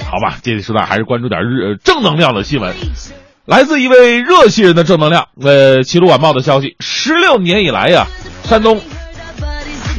[0.10, 2.76] 好吧，这里说呢还是关注点日正能量的新闻。
[3.46, 5.28] 来自一位热心人的正能量。
[5.42, 8.08] 呃，《齐鲁晚报》的消息，十六年以来呀，
[8.44, 8.80] 山东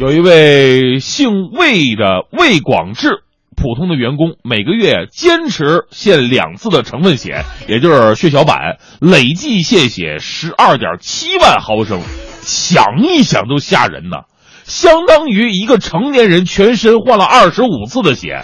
[0.01, 3.23] 有一位姓魏的魏广志，
[3.55, 12.01] 普通的员工，每个月坚持献两次的成分血，也就是血小板，累计献血十二点七万毫升，
[12.41, 14.23] 想一想都吓人呐，
[14.65, 18.43] 相当于一个成年人全身换了二十五次的血，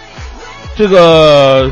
[0.76, 1.70] 这个。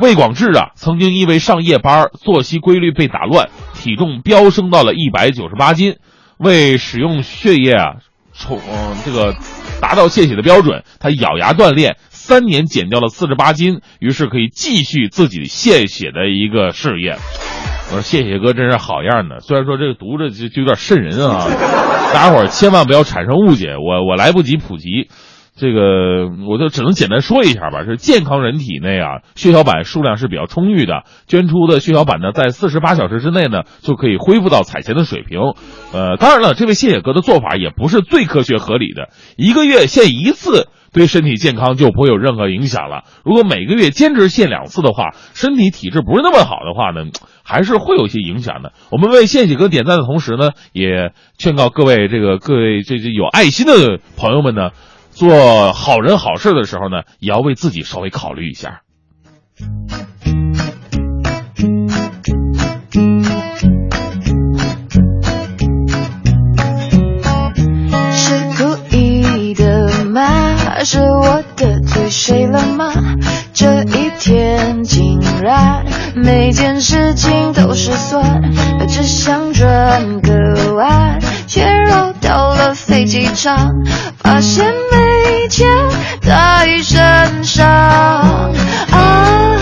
[0.00, 5.96] 魏广志啊，曾经因为上夜班，作息规律被打乱，体重飙升到了一百九十八斤。
[6.38, 7.96] 为使用血液啊，
[8.32, 8.58] 从
[9.04, 9.36] 这个
[9.80, 17.18] 达到献血的标准，他咬牙锻炼，三年减掉了四十八斤，于是可以继续自己献血的一个事业。
[17.90, 21.46] 我说谢谢哥真是好样的，虽然说这个读着就就有点瘆人啊，
[22.14, 25.08] 大家伙千万不要产生误解，我我来不及普及。
[25.54, 27.84] 这个我就只能简单说一下吧。
[27.84, 35.40] 是健康人体内啊，血小板数量是比较充裕的，捐出的血小板呢，在四十八小时之内呢，就可以恢复到采前的水平。
[35.92, 39.10] 呃，当然了，这位献血哥的做法也不是最科学合理的。
[39.36, 43.04] 一个月献一次，对身体健康就不会有任何影响了。
[43.22, 47.10] 如果每个月坚持献两次的话，身体体质不是那么好的话呢，
[47.44, 48.72] 还是会有一些影响的。
[48.90, 54.70] 我们为献血哥点赞的同时呢，也劝告各位这个各位这这有爱心的朋友们呢。
[55.12, 58.80] 做好人好事的时候呢，也要为自己稍微考虑一下。
[68.12, 70.82] 是故意的吗？
[70.84, 72.92] 是我得罪谁了吗？
[73.52, 75.84] 这一天竟然
[76.16, 78.42] 每件事情都失算，
[78.88, 83.70] 只想转个弯，却绕到了飞机场，
[84.16, 84.64] 发现
[85.52, 85.68] 没钱
[86.22, 87.66] 在身上。
[88.90, 89.52] 啊，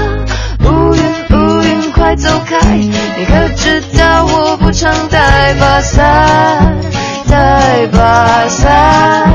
[0.63, 6.79] 乌云乌云快走开，你可知道我不常带把伞，
[7.29, 9.33] 带把伞。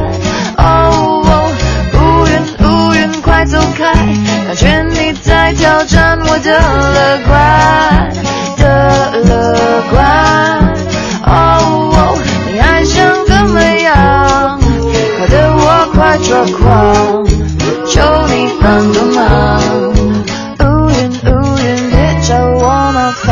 [0.58, 1.51] 哦，
[1.93, 8.14] 乌云乌云快走开，感觉你在挑战我的乐观
[8.56, 10.25] 的乐观。
[16.54, 17.26] 狂，
[17.88, 19.62] 求你帮个忙，
[20.60, 23.24] 乌云乌云别找我麻烦。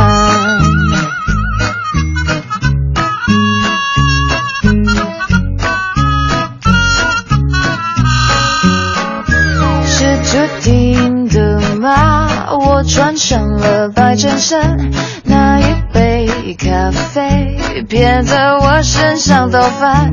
[9.86, 12.28] 是注定的吗？
[12.52, 14.92] 我穿上了白衬衫，
[15.24, 17.58] 那一杯咖啡
[17.88, 20.12] 偏在我身上倒翻，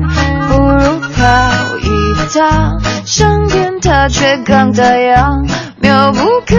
[0.49, 1.00] 不如。
[1.21, 1.87] 跑一
[2.33, 5.47] 趟，上天它却刚打烊，
[5.79, 6.55] 妙不可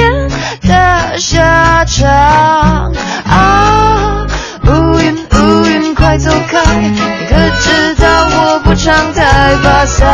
[0.00, 0.28] 言
[0.62, 2.92] 的下场。
[3.24, 4.26] 啊，
[4.66, 6.98] 乌云乌云快走开，你
[7.28, 9.22] 可知道我不常带
[9.62, 10.04] 把伞，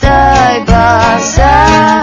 [0.00, 2.02] 带把伞。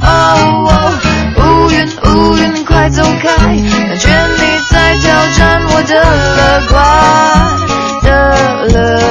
[0.00, 0.90] 哦，
[1.36, 5.06] 乌云乌云快走开，感觉你在挑
[5.36, 5.92] 战我的
[6.38, 6.40] 乐
[6.70, 6.72] 观
[8.02, 8.08] 的
[8.72, 9.07] 乐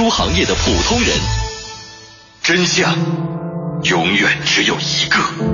[0.00, 1.14] 书行业的普通人，
[2.42, 2.96] 真相
[3.82, 5.49] 永远只有一个。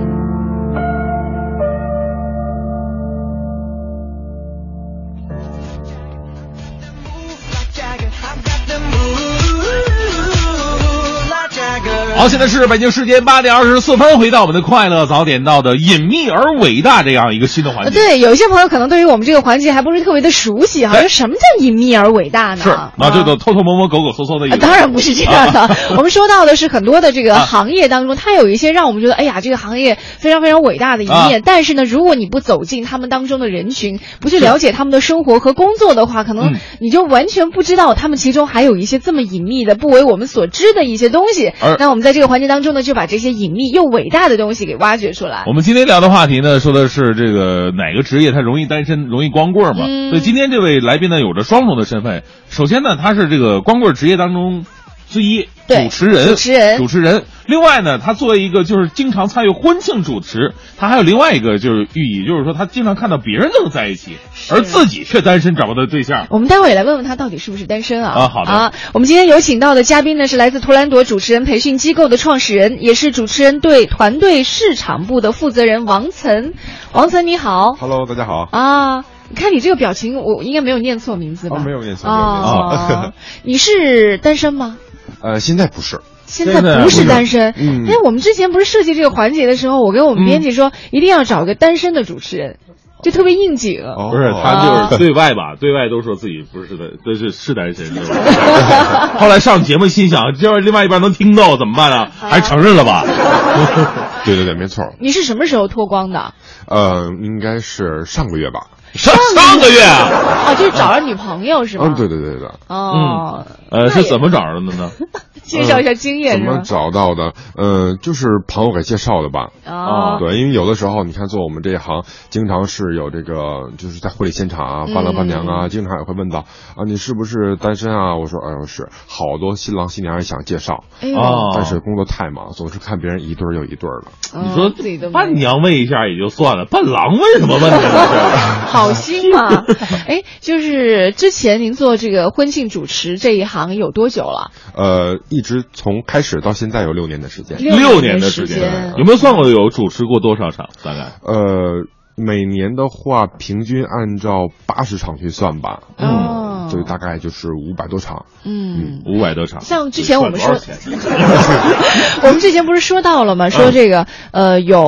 [12.26, 17.84] 好，现在是北京时间八点二十四分，回到我们的快乐早点到的隐秘而伟大这样一个新的环节。
[17.84, 22.64] 呃对，有一些朋友可能对于我们这个环节还不是特别的熟悉哈，说什么叫隐秘而伟大呢？
[22.64, 25.70] 是啊，这个偷偷摸摸、狗狗搜搜的一啊，当然不是这样 的。
[25.96, 31.38] 我们说到的是很多的这个啊行业当中，它有一些让我们觉得，哎呀，这个行业非常非常伟大的一面。
[31.38, 41.52] 啊但是呢，如果你不走进他们当中的人群，不去了解他们的生活和工作的话，可能嗯你就完全不知道他们其中还有一些这么隐秘的、不为我们所知的一些东西。
[41.78, 45.44] 那我们在这个环节当中呢，就把这些隐秘又伟大的东西给挖掘出来。
[45.46, 49.84] 我们今天聊的话题呢，说的是这个哪个职业它容易单身、容易光棍嘛？
[49.86, 52.22] 嗯所以今天这位来宾呢，有着双重的身份。
[52.48, 54.64] 首先呢，他是这个光棍职业当中
[55.08, 57.24] 之一，主持人，主持人主持人。
[57.46, 64.16] 另外呢，他作为一个就是经常参与婚庆主持，他还有另外一个就是寓意，就是说他经常看到别人都在一起，
[64.50, 66.26] 而自己却单身找不到对象。
[66.30, 68.10] 我们待会儿也来问问他到底是不是单身啊？
[68.18, 76.54] 啊好的啊，我们今天有请到的嘉宾呢是来自图兰朵主持人培训机构的创始人，也是主持人队团队市场部的负责人王岑。
[76.92, 78.48] 王岑你好 Hello，大家好。
[78.50, 79.04] 啊！
[79.28, 81.56] 你看你这个表情，我应该没有念错名字吧？
[81.58, 82.50] 哦，没有念错，没有念错。
[82.50, 84.78] 哦， 你是单身吗？
[85.22, 86.00] 呃，现在不是。
[86.26, 92.58] 现在不是单身，嗯因为我们之前不是设计这个环节的时候，我跟我们编辑说，一定要找一个单身的主持人，
[93.00, 93.80] 就特别应景。
[93.84, 99.12] 哦不是，他就是对外吧，对外都说自己不是的，都是是单身，是吧？
[99.22, 102.10] 后来上节目心想，这要是另外一半能听到怎么办啊？
[102.18, 103.04] 还是承认了吧？
[104.26, 104.84] 对对对，没错。
[104.98, 106.34] 你是什么时候脱光的？
[106.66, 108.66] 呃，应该是上个月吧。
[108.96, 111.86] 上上个月啊，哦，就是找着女朋友是吗？
[111.88, 112.54] 嗯，对对对的。
[112.68, 114.90] 哦，呃，是怎么找着的呢？
[115.46, 116.46] 介绍一下经验是吗？
[116.46, 117.32] 怎么找到的？
[117.56, 119.50] 呃，就是朋友给介绍的吧。
[119.64, 128.16] 哦，对，因为有的时候你看做我们这一行，经常是有这个，就是在婚礼现场啊，伴郎伴娘啊，经常也会问到啊，你是不是单身啊？
[128.16, 130.82] 我说，哎呦是，好多新郎新娘也想介绍，
[131.14, 134.40] 哦，但是工作太忙，总是看别人一对又一对的。
[134.42, 134.72] 你说
[135.10, 137.78] 伴娘问一下也就算了，伴郎为什么问呢？
[138.66, 139.64] 好心嘛。
[140.08, 144.50] 哎，就是之前您做这个婚庆主持这一行有多久了？
[144.74, 147.58] 呃，一直从开始到现在有六年的时间。
[147.58, 150.68] 六年的时间，有没有算过有主持过多少场？
[150.82, 151.12] 大概？
[151.22, 155.80] 呃，每年的话，平均按照八十场去算吧。
[155.98, 158.24] 嗯，就大概就是五百多场。
[158.44, 159.60] 嗯，五百多场。
[159.60, 160.54] 像之前我们说，
[162.22, 163.50] 我们之前不是说到了吗？
[163.50, 164.86] 说这个呃，有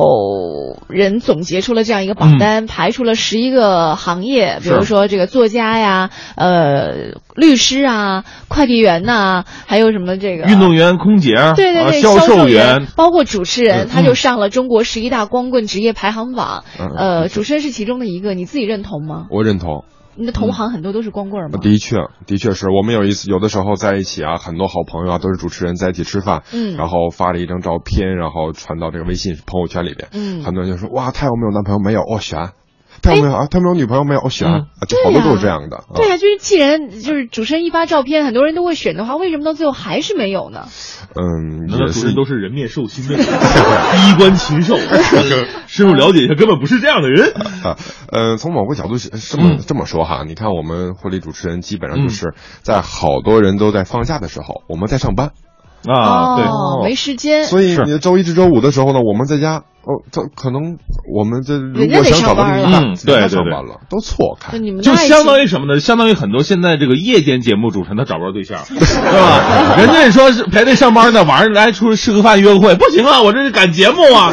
[0.87, 16.63] 人总结出了这样一个榜单，排出了十一个行业，比如说这个作家呀，呃，律师啊，快递员呐，还有什么这个运动员、空姐，对对对，销售员，包括主持人，他就上了中国十一大光棍职业排行榜。
[16.97, 19.27] 呃，主持人是其中的一个，你自己认同吗？
[19.29, 19.83] 我认同。
[20.15, 21.59] 你的同行很多都是光棍吗？
[21.61, 21.95] 的确，
[22.25, 31.79] 的确是我们有一次有的时候在一起啊，很多好朋友啊都是主持人在一起吃饭，嗯，然后发了一张照片，然后传到这个微信朋友圈里边，嗯，很多人就说哇，他有没有男朋友？
[31.79, 32.49] 没有，哦，选。
[33.01, 33.47] 他有没有啊？
[33.49, 34.21] 他们有女朋友没有？
[34.23, 35.83] 我选啊，就好多都是这样的。
[35.95, 40.67] 对啊，就是既然就是主持人一发照片，很多人都会选的话，为什么到最后还是没有呢？
[41.15, 44.75] 嗯，那主持人都是人面兽心的，衣冠禽兽，
[45.67, 47.33] 深入了解一下，根本不是这样的人
[47.63, 47.77] 啊。
[48.11, 55.31] 呃，从某个角度这么这么说哈，你看我们婚礼主持人基本上就是在好多人都在放假的时候，我们在上班
[55.87, 56.45] 啊，对，
[56.83, 57.45] 没时间。
[57.45, 59.63] 所以你周一至周五的时候呢，我们在家。
[59.83, 60.77] 哦，他可能
[61.11, 65.79] 我们这如果想找到另一半，对对上班了，都错开，就相当于什么呢？
[65.79, 69.75] 相当于很多现在这个夜间节目主持人他找不着对象，对吧？
[69.77, 74.31] 人家说是排队上班呢，晚上来出去吃个饭约个会，不行啊，我这是赶节目啊，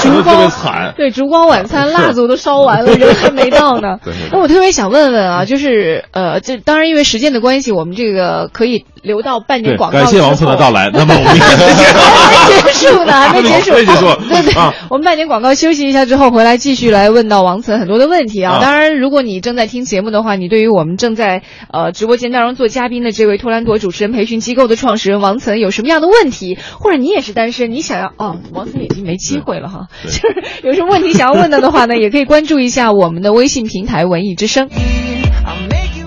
[0.00, 3.98] 烛光特别惨，对，烛光晚餐蜡烛都烧完了， 人还没到呢。
[4.32, 9.98] 那我特别想问问啊，就是呃，这当然因为时间的关系，我们这个可以留到半年广告。
[9.98, 14.54] 感谢王策的到来，那么我们还没 结束呢，还没结束， 没结束，对对。
[14.90, 18.58] 我们半年广告休息一下之后回来继续来问到王岑很多的问题啊。
[18.60, 29.88] 当然，如果你正在听节目的话，你对于我们正在呃直播间当中做嘉宾的这位托兰朵主持人培训机构的创始人王岑有什么样的问题，或者你也是单身，你想要哦， 王岑已经没机会了哈。
[30.04, 30.22] 就是
[30.62, 34.68] 有什么问题想要问的的话呢，也可以关注一下我们的微信平台“文艺之声”。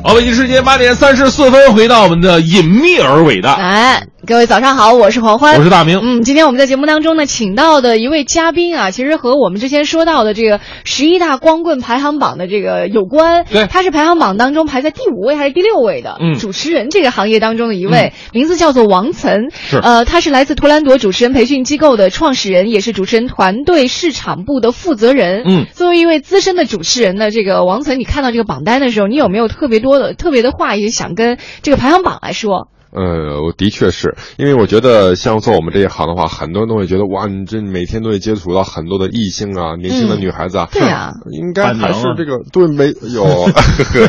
[0.03, 3.53] 好，北京时间八点三十四分，回到我们的隐秘而伟大。
[3.53, 5.99] 哎，各位早上好，我是黄欢，我是大明。
[5.99, 13.45] 嗯，今天我们在节目当中呢，请到的一位嘉宾啊，其实和我们之前说到的这个十一大光棍排行榜的这个有关。
[13.45, 16.17] 对，他是排行榜当中排在第五位还是第六位的？
[16.21, 19.49] 嗯，主持人这个行业当中的一位，名字叫做王岑。
[19.51, 25.43] 是，呃，他是来自图兰朵主持人培训机构的创始人，也是主持人团队市场部的负责人。
[25.47, 30.75] 嗯，作为一位资深的主持人呢，这个王岑，你看到这个榜单的时候，你有没有特别多的特别的话？
[30.75, 43.49] 也想跟这个排行榜来说，呃，我的确是因为我觉得像做我们这一行的话，很多人都会觉得哇，你这每天都会接触到很多的异性啊，年轻的女孩子啊，对啊，应该还是这个对没有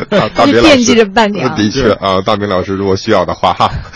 [0.09, 0.67] 大大明老师。
[0.67, 3.69] 惦记着伴娘，的确啊，大明老师如果需要的话哈，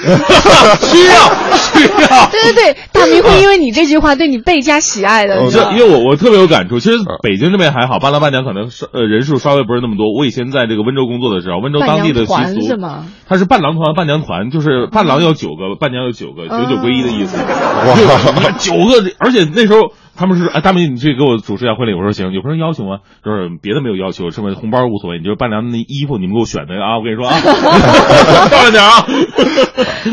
[0.82, 6.80] 需要需要，对对对，大明会因为你这句话对你倍加喜爱的，这因为我我特别有感触。
[6.80, 10.14] 其实北京这边还好，伴郎伴娘可能呃人数稍微不是那么多。
[10.16, 13.06] 我以前在这个温州工作的时候，温州当地的习俗是吗？
[13.28, 17.38] 它是伴郎团、伴娘团，就是伴郎有九个，伴娘有九个，九九归一的意思。
[17.38, 19.94] 哇，九个， 而且那时候。
[20.20, 21.94] 他们是哎，大明，你去给我主持一下婚礼。
[21.94, 23.02] 我说行，有什么要求吗？
[23.24, 26.98] 就是别的没有要求，什么红包无所谓，你就是伴娘那衣服你们给我选的啊！
[26.98, 27.38] 我跟你说啊，
[28.50, 29.06] 漂亮点啊！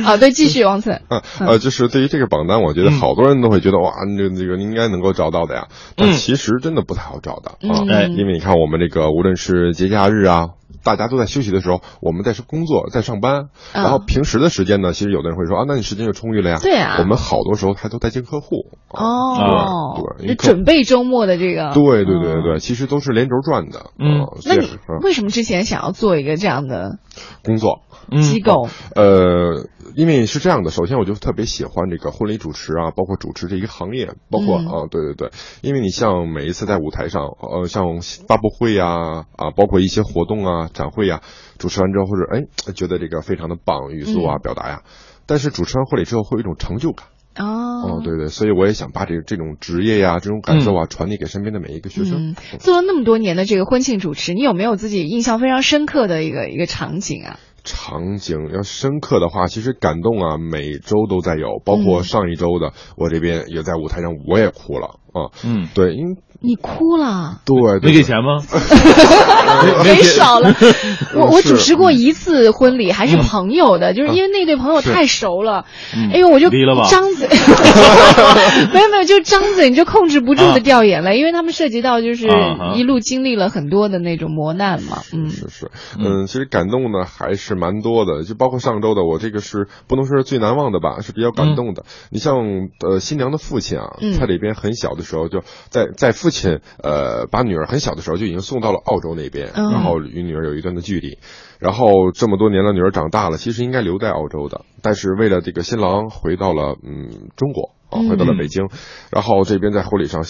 [0.05, 1.01] 好，对，继续王岑。
[1.09, 5.69] 嗯呃，就是对于这个榜单，我觉得好多人都会觉得哇，这这个应该能够找到的呀。
[5.97, 10.49] 但其实真的不太好找的啊，因为你看我们这个无论是节假日啊。
[10.85, 13.47] 大家都在休息的时候，我们在工作，在上班。
[13.73, 16.59] 然后平时的时间呢，其实有的人会说啊，那你时间就充裕了呀。
[16.61, 16.97] 对啊。
[16.99, 18.67] 我们好多时候还都在见客户。
[18.91, 20.01] 哦。
[20.19, 20.37] 对对。
[20.37, 21.73] 准备周末的这个。
[21.73, 23.87] 对对对对，其实都是连轴转的。
[23.99, 24.29] 嗯。
[24.45, 24.69] 那你
[25.03, 26.99] 为什么之前想要做一个这样的
[27.43, 27.81] 工作
[28.23, 28.69] 机构？
[28.95, 35.31] 呃，因为是这样的，首先我就特别喜欢这个婚礼主持啊，包括主持这一个行业，包括啊，对对对，
[35.63, 40.69] 因为你像每一次在舞台上，呃，像发布会呀，啊，包括一些活动啊。
[40.75, 41.21] 展会呀，
[41.59, 44.83] 主持完之后或者哎觉得这个非常的棒，语速啊，表达呀，
[45.27, 47.07] 但是主持完婚礼之后会有一种成就感，
[47.39, 52.31] 哦哦，对对，所以我也想把这这种职业呀、这种感受啊，传递给身边的每一个学生。
[52.31, 57.39] 嗯，做了那么多年的这个婚庆主持，你有没有自己印象非常深刻的一个一个场景啊？
[57.65, 65.33] 场景要深刻的话，其实感动啊，每周都在有，包括上一周的，我这边也在舞台上，我也哭了啊。
[65.45, 67.41] 嗯，对，因为你哭了？
[67.45, 67.91] 对，对。
[67.91, 68.43] 没给钱吗？
[69.85, 70.55] 没少了。
[71.15, 75.65] 我我主持过一次婚礼，还是朋友的，就是因为那对朋友太熟了。
[76.13, 76.87] 哎呦，我就离了吧。
[76.91, 77.29] 张嘴，
[78.73, 82.29] 没有没有，就张嘴你就控制不住的掉眼泪，因为他们涉及到就是
[82.75, 84.99] 一路经历了很多的那种磨难嘛。
[85.13, 91.85] 嗯，是是，嗯，其实感动呢还是蛮多的，就包括上周的，我这个是不能说是最难忘的吧，是比较感动的。
[92.11, 92.37] 你像
[92.81, 94.15] 呃新娘的父亲啊，嗯。
[94.19, 101.19] 他里边很小的时候就在在父亲呃把女儿很小的时候就已经送到了澳洲那边，嗯然后与女儿有一段的距离，
[101.59, 108.69] 然后这么多年了，女儿长大了，其实应该留在澳洲的，但是为了这个新郎回到了嗯中国啊，回到了北京，
[109.11, 110.25] 然后这边在婚礼上。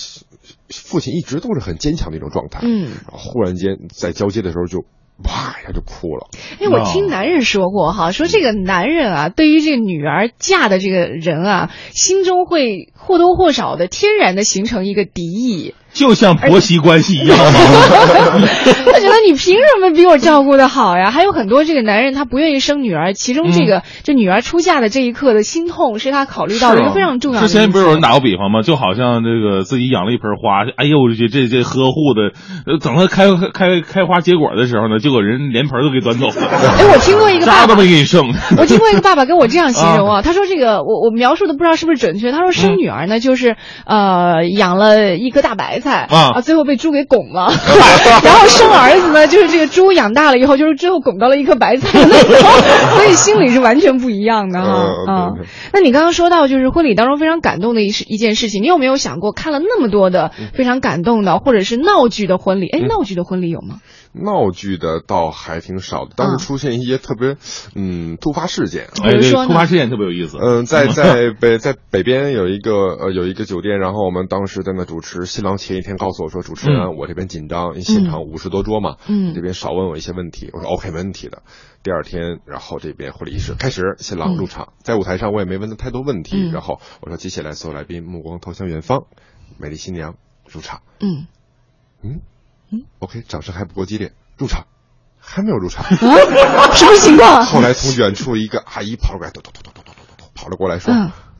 [0.69, 4.81] 父亲一直都是很坚强的一种状态，嗯然后忽然间在交接的时候就
[5.25, 6.29] 哇一下就哭了。
[6.61, 15.75] 哎，我听男人说过哈，说这个男人啊，对于这个女儿嫁的这个人啊，心中会或多或少的天然的形成一个敌意。
[15.95, 17.45] 就像婆媳关系一样吗？
[18.93, 21.11] 他觉得你凭什么比我照顾的好呀？
[21.11, 27.41] 还有很多这个男人他不愿意生女儿，其中这个、这女儿出嫁的这一刻的心痛是他考虑到的一个非常重要。
[27.41, 28.63] 之前不是有人打过比方吗？
[28.63, 32.33] 就好像这个自己养了一盆花，哎呦，这这这呵护的，
[32.67, 36.35] 呃等它开开开花结果的时候呢，结果人连盆都给端走了。
[36.35, 38.35] 哎，我听过一个爸爸渣都没给你剩。
[38.59, 43.57] 我听过一个爸爸跟我这样形容啊， 他说这个我我描述的不知道是不是准确，他说生女儿呢就是
[43.87, 47.53] 呃养了一颗大白菜啊最后被猪给拱了，
[48.25, 52.41] 然后生儿子呢就是这个猪养大了以后就是最后拱到了一颗白菜那种，
[52.97, 55.31] 所以心里是完全不一样的哈嗯啊。
[55.73, 62.69] 那你刚刚说到就是婚礼当中非常感动的一事一件事情，你有没有想过看了那么多的非常感动的或者是闹剧的婚礼？
[62.73, 63.77] 哎，闹剧的婚礼有吗？
[64.15, 67.37] 闹剧的倒还挺少的，但是出现一些特别
[67.75, 68.89] 嗯突发事件。
[69.03, 70.39] 哎，对，突发事件特别有意思。
[70.41, 79.35] 嗯，在在北在北边有一个呃有一个酒店，然后我们当时在那主持，新郎前一天告诉我说，主持人、我这边紧张，因为现场五十多桌嘛，嗯。
[79.35, 81.29] 这边少问我一些问题，我说 OK 没问题。
[81.29, 81.43] 的。
[81.83, 86.53] 第二天，然后这边婚礼仪式开始，新郎入场，在舞台上我也没问他太多问题，嗯。
[86.53, 89.07] 然后我说接下来所有来宾目光投向远方，
[89.59, 90.15] 美丽新娘
[90.49, 90.83] 入场。
[91.01, 91.27] 嗯。
[92.03, 92.21] 嗯
[92.99, 94.67] OK，掌声还不够激烈，入场
[95.19, 96.75] 还没有入场啊？
[96.75, 97.45] 什么情况？
[97.47, 100.93] 后来从远处一个阿姨跑了过来，咚咚咚咚咚咚咚咚，跑了过来说：“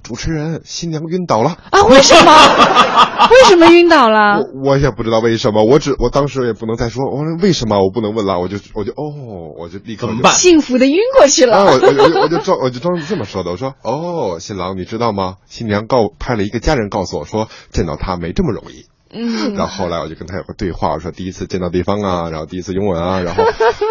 [0.03, 1.83] 主持人，新娘晕倒了啊？
[1.85, 2.33] 为什么？
[3.31, 4.39] 为什么晕倒了？
[4.55, 10.29] 我我也不知道为什么，我只我当时也不能再说，我说为什么我不能问了，我就我就哦，我就立刻就？
[10.29, 11.57] 幸福的晕过去了。
[11.57, 15.37] 啊，我我就装我就装这么说的，我说哦，新郎你知道吗？
[15.47, 23.45] 新娘告派了一个家人告诉我说，见到他没这么容易。”嗯，然后后来我就跟他有个对话，我说第一次见到对方啊， 然后第一次拥吻啊，然后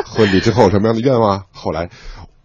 [0.05, 1.45] 婚礼之后有什么样的愿望？
[1.51, 1.89] 后来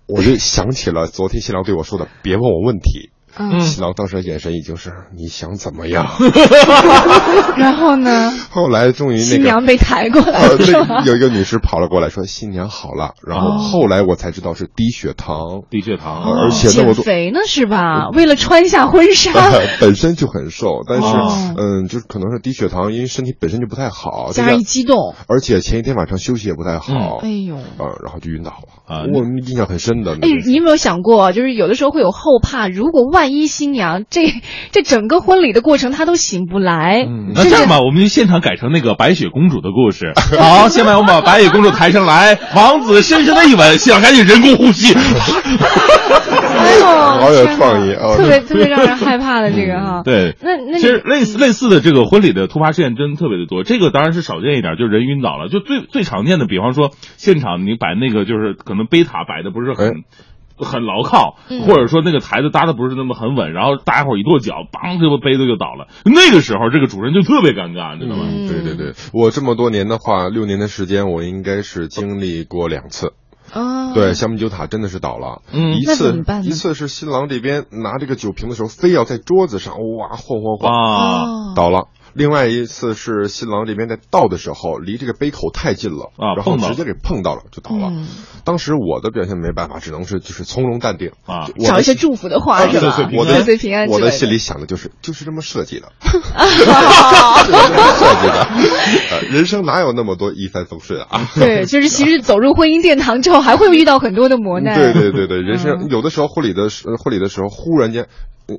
[0.06, 3.10] 我就想起了昨天新郎对我说的，别问我问题。
[3.38, 6.06] 嗯新郎当时眼神已经是你想怎么样？
[7.56, 8.32] 然后呢？
[8.50, 17.02] 后来终于那个新娘被抬过来呃，是吧那有一个女士跑了过来说新娘好了，然后哦后来我才知道是低血糖，低血糖呃而且那么多。
[17.02, 18.08] 减肥呢是吧？
[18.12, 19.32] 为了穿下婚纱。
[19.80, 28.77] 本身就很瘦，但是、哦嗯，就是可能是低血糖，因为身体本身就不太好，加上一激动，而且前一天晚上休息也不太好，哎呦，呃，然后就晕倒了。
[28.88, 30.12] 啊我印象很深的。
[30.14, 34.22] 哎，你有没有想过，就是有的时候会有后怕，如果万一新娘这
[34.70, 40.12] 这整个婚礼的过程她都醒不来，那这样吧，我们就现场改成那个白雪公主的故事。
[40.38, 44.94] 好，下面我们把白雪公主抬上来，王子深深的一吻，新郎赶紧人工呼吸。
[46.58, 50.02] 哎呦，好有创意啊特别特别让人害怕的这个 哈。
[50.04, 55.48] 对，那那其实类似类似的这个婚礼的突发事件真的特别的多，这个当然是少见一点，就是人晕倒了。
[55.48, 60.04] 就最最常见的，比方说现场你摆那个就是可能碑塔摆的不是很。
[60.60, 65.86] 很牢靠，嗯或者说那个台子搭的不是那么很稳，然后大家伙一跺脚，梆，这个杯子就倒了。
[66.04, 68.24] 那个时候，这个主人就特别尴尬，你知道吗？
[68.28, 73.12] 嗯对对对，我这么多年的话，六年的时间，我应该是经历过两次。
[73.52, 81.86] 啊，对，香槟酒塔真的是倒了，嗯一次一次是新郎这边拿这个酒瓶的时候，非要在桌子上哇晃晃晃啊倒了。
[82.14, 87.88] 另外一次是新郎这边在倒的时候，离这个杯口太近了啊然后直接给碰到了，就倒了。
[87.92, 88.06] 嗯
[88.44, 93.10] 当时我的表现没办法，只能是就是从容淡定啊找一些祝福的话是吧？
[93.14, 93.86] 我的岁岁平安。
[93.88, 98.48] 我的心里想的就是就是这么设计的， 就是这么设计的。
[99.10, 101.28] 呃，人生哪有那么多一帆风顺啊？
[101.36, 104.74] 对，就是其实走入婚姻殿堂之后，还会遇到很多的磨难。
[104.78, 108.06] 对对对对，人生嗯有的时候婚礼的时婚礼的时候，忽然间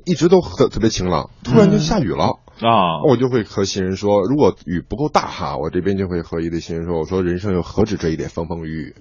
[0.04, 2.38] 一直都特特别晴朗，突然就下雨了。
[2.60, 8.94] 啊，我就会和新人说，如果雨不够大哈，我这边就会和一对新人说，我说人生又何止这一点风风雨雨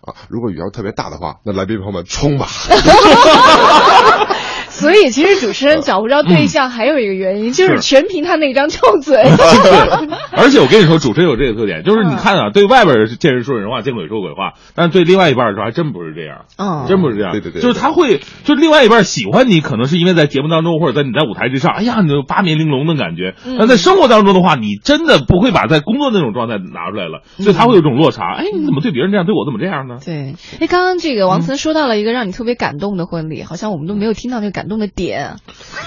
[0.00, 0.14] 啊！
[0.28, 2.46] 如果雨要特别大的话，那来宾朋友们冲吧！
[4.72, 9.22] 所以其实主持人找不着对象还有一个原因，就是全凭他那张臭嘴。
[10.32, 17.32] 而且我跟你说，主持人有这个特点，就是你看啊，对外边见人说人话，见鬼说鬼话，但是对另外一半的时候还真不是这样，嗯，真不是这样。
[17.32, 23.34] 对对对，就是他会，就另外一半喜欢你，可能是因为在节目当中或者在你在舞台之上，哎呀，你就八面玲珑的感觉。
[23.44, 28.34] 那在生活当中的话，你真的不会把在工作那种状态拿出来了，所以他会有这种落差。
[28.36, 29.98] 哎，你怎么对别人这样，对我怎么这样呢？
[30.04, 35.36] 对，哎，刚刚这个王岑说到了一个让你特别感动的婚礼，好像我们都没有听到那个感动的点。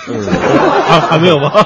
[0.08, 0.22] 嗯，
[1.10, 1.52] 还没有吗？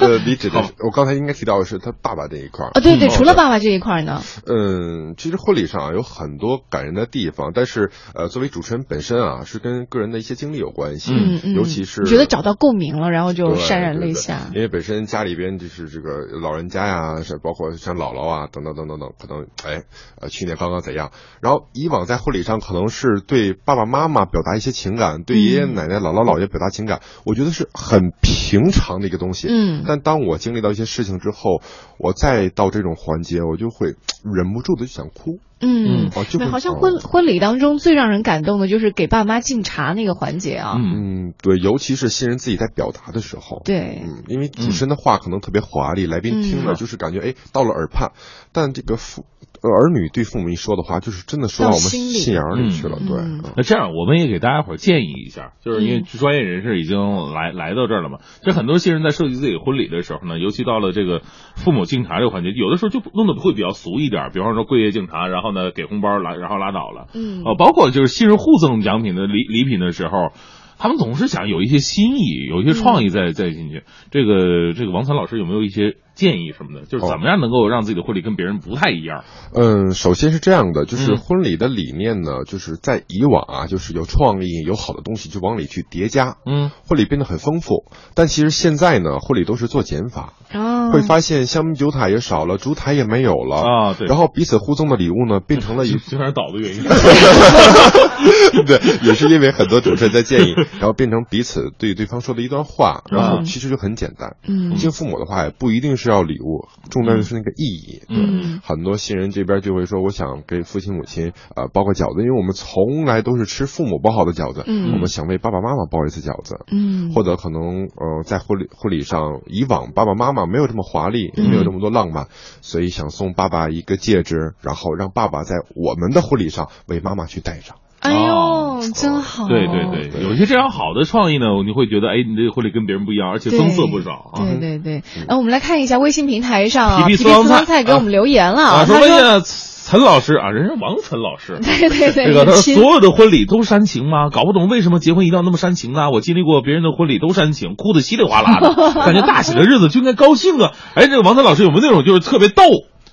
[0.00, 4.22] 呃，你指的，我刚才应该提到的是他爸爸这一块啊，对对，除了爸爸这一块呢？
[4.46, 14.48] 嗯，其实婚礼上有很多感人的地方，但是呃，作为主持人本身啊，是跟个人的一些经历有关系，嗯嗯，尤其是觉得找到共鸣了，然后就潸然泪下。
[14.54, 19.84] 因为本身家里边就是这个老人家呀，是包括像姥姥啊等等等等等，可能哎
[20.20, 21.10] 呃去年刚刚怎样，
[21.40, 27.68] 然后以往在婚礼上可能是对爸爸妈妈表达一些情感，对爷爷奶奶、姥姥姥爷表达情感，我觉得是。
[27.72, 31.60] 很平常的一个东西，嗯，但当我经历到一些事情之后，
[31.98, 33.94] 我再到这种环节，我就会
[34.24, 48.12] 忍不住的就想哭，嗯，哦，就好像婚婚礼当中最让人感动的就是给爸妈敬茶那个环节啊，嗯，对，尤其是新人自己在表达的时候，对，嗯，因为主持人的话可能特别华丽，来宾听了就是感觉哎到了耳畔，
[48.52, 49.24] 但这个父。
[49.70, 52.98] 儿女对父母一说的话，就是真的说到我们心眼里去了。
[52.98, 53.18] 对，
[53.56, 56.98] 那这样我们也给大家伙建议一下，就是因为专业人士已经
[57.32, 58.18] 来来到这儿了嘛。
[58.42, 61.22] 这很多新人在设计自己婚礼的时候呢，尤其到了这个
[61.54, 67.06] 父母敬茶这个环节，有的时候就弄得会比较俗一点，比方说跪下敬茶，然后呢给红包拉，然后拉倒了。
[67.14, 70.32] 嗯，呃，包括就是新人互赠奖品的礼礼品的时候。
[70.78, 73.84] 他们总是想有一些新意，有一些创意再再进去。
[74.10, 76.86] 这个这个王岑老师有没有一些建议什么的？
[76.86, 79.22] 就是怎么样能够让自己的婚礼跟别人不太一样？
[79.54, 87.84] 嗯，首先是这样的，就是婚礼的理念呢，就是在以往啊，就是有创意、有好的东西就往里去叠加，嗯，婚礼变得很丰富。
[88.14, 94.06] 但其实现在呢，婚礼都是做减法，哦，会发现香槟酒塔也少了，烛台也没有了啊，对。
[94.08, 96.82] 然后彼此互赠的礼物呢，变成了 一虽然倒的原因，
[98.66, 100.54] 对，也是因为很多主持人在建议。
[100.78, 104.36] 然后变成彼此对对方说的一段话，然后其实就很简单。
[104.46, 108.02] 嗯，敬父母的话也不一定是要礼物，重要的是那个意义。
[108.08, 116.56] 嗯，很多新人这边就会说，我想给父亲母亲呃包个饺子，因为我们从来都是吃父母包好的饺子，嗯，我们想为爸爸妈妈包一次饺子。
[116.70, 122.28] 嗯，或者可能呃在婚礼婚礼上，以往爸爸妈妈没有这么华丽，没有这么多浪漫，
[122.60, 127.76] 所以想送爸爸一个戒指，然后让爸爸在我们的婚礼上为妈妈去戴上。
[128.00, 129.48] 哎呦，真好！
[129.48, 134.42] 对对对，有一些这样好的创意呢，你会觉得，哎，你这个婚礼跟别人不一样，而且增色不少啊！
[134.42, 139.40] 对对对，那，我们来看一下微信平台上皮皮私房菜给我们留言了啊，说问一下
[139.86, 144.30] 陈老师啊，人家王岑老师， 对对对，这个他说所有的婚礼都煽情吗？
[144.30, 146.10] 搞不懂为什么结婚一定要那么煽情呢？
[146.10, 148.74] 我经历过别人的婚礼都煽情，哭的稀里哗啦的，
[149.04, 150.72] 感觉大喜的日子就应该高兴啊！
[150.94, 152.64] 哎，这个王岑老师有没有那种就是特别逗？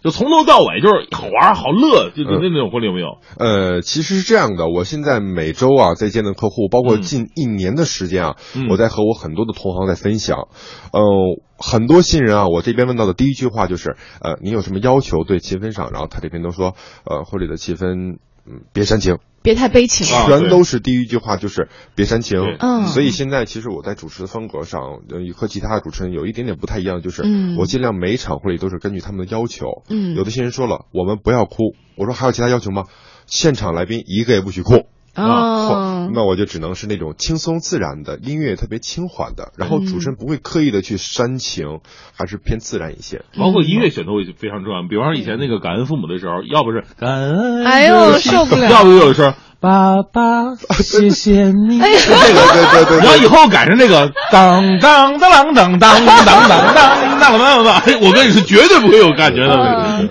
[0.04, 3.20] 就从头到尾就是好玩好乐，就那那种婚礼有没有？
[3.40, 8.36] 呃，其实是这样的，我现在每周啊在见的客户，包括近一年的时间啊，
[8.70, 10.50] 我在和我很多的同行在分享。
[10.92, 11.02] 呃，
[11.58, 15.90] 很多新人啊，我这边问到的第一句话就是，呃，你有什么要求对气氛上？
[15.92, 16.76] 然后他这边都说，
[17.06, 19.20] 呃，婚礼的气氛，嗯，别煽情。
[19.44, 22.40] 别太悲情，全都是第一句话就是别煽情。
[22.60, 27.24] 嗯，所以现在其实我在主持的风格上，呃，和其他的主持人有一点点不太一样，就是
[27.60, 29.84] 我尽量每一场婚礼都是根据他们的要求。
[29.90, 32.86] 嗯，有的新人说了，我们不要哭，我说还有其他要求吗？
[33.28, 34.86] 现场来宾一个也不许哭。
[35.16, 41.82] 哦，那我就只能是那种轻松自然的音乐，特别轻缓的，然后主持人不会刻意的去煽情，
[42.18, 43.24] 还是偏自然一些。
[43.38, 49.34] 包括音乐选择也非常重要，比方说以前那个感恩父母的时候，要不是感恩，哎呦受不了，要不有时候。
[49.64, 51.80] 爸爸，谢谢你。
[51.80, 56.76] 哎对对对对， 然后以后改成这个当当当当当当当当当当
[57.18, 59.56] 当当当，我跟你说绝对不会有感觉的。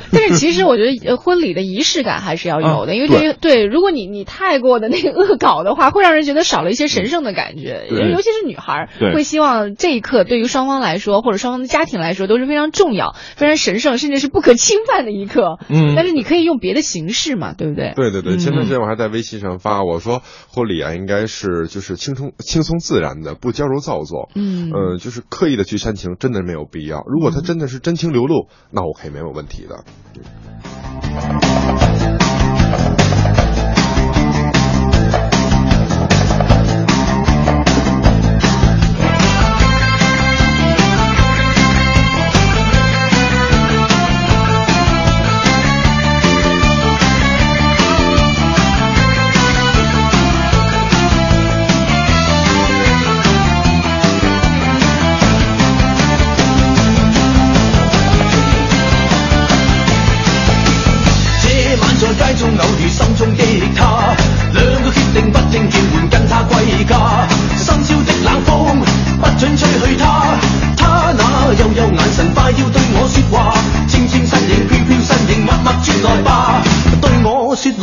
[0.12, 7.86] 但是其实我觉得婚礼的仪式感还是要有的，因为对于对，如果你你太过的那个恶搞的话，会让人觉得少了一些神圣的感觉。
[7.90, 15.58] 尤其是女孩会希望这一刻对于双方来说，或者双方的家庭来说都是非常重要、非常神圣，甚至是不可侵犯的一刻。
[15.68, 17.92] 嗯，但是你可以用别的形式嘛，对不对？
[17.96, 19.42] 对对对，前段时间我还在微信。
[19.42, 20.22] 上发我说
[20.54, 24.28] 婚礼啊，应该是就是轻松轻松自然的，不娇柔造作。
[24.36, 27.02] 嗯，呃，就是刻意的去煽情，真的没有必要。
[27.06, 29.71] 如果他真的是真情流露，那我可以没有问题的。
[29.72, 29.82] 감.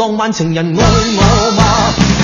[0.10, 1.64] 浪漫情人爱我吗？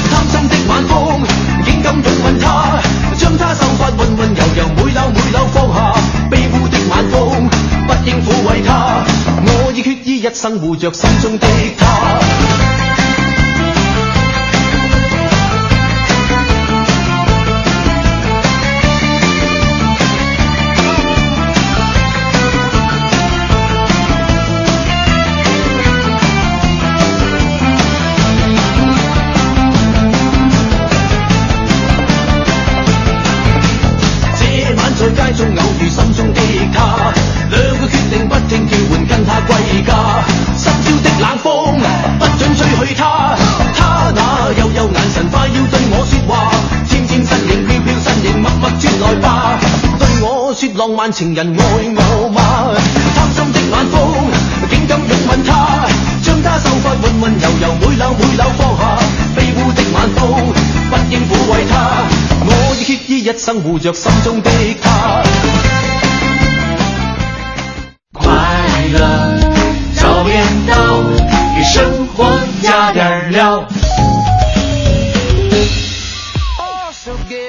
[0.10, 1.22] 贪心的晚风，
[1.64, 2.82] 竟敢拥吻她，
[3.16, 5.94] 将她秀发温温柔柔，每缕每缕放下。
[6.32, 7.48] 卑污的晚风，
[7.86, 9.06] 不应抚慰她，
[9.46, 11.46] 我已决意一生护着心中的
[11.78, 13.05] 她。
[50.86, 52.40] 浪漫情人愛我嗎？
[53.16, 53.98] 貪心的晚風
[54.70, 55.90] 竟敢擁吻她，
[56.22, 59.00] 將她秀髮混混柔柔每缕每缕放下，
[59.36, 60.22] 卑污的晚風
[60.92, 61.74] 不應撫慰她，
[62.46, 65.24] 我已決意一生護着心中的她。
[68.14, 68.30] 快
[68.94, 69.40] 乐
[69.96, 70.76] 早点到，
[71.56, 72.30] 给生活
[72.62, 73.66] 加点料。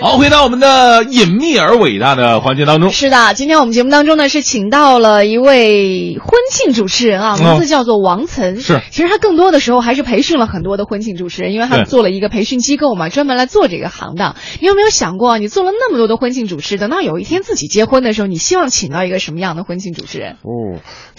[0.06, 2.92] 好，回到我们的隐秘而伟大的环节当中。
[2.92, 8.60] 是的，今天我们节目当中呢是请到了一位婚庆主持人啊，名字叫做王岑。
[8.60, 14.36] 是，其实他更多的时候还是培训了很多的婚庆主持人，因为他对做了一个培训机构嘛，专门来做这个行当。
[14.60, 20.36] 你有没有想过，你做了那么多的婚庆主持，等到有一天自己结婚的时候，你希望请到一个什么样的婚庆主持人？
[20.44, 20.78] 哦，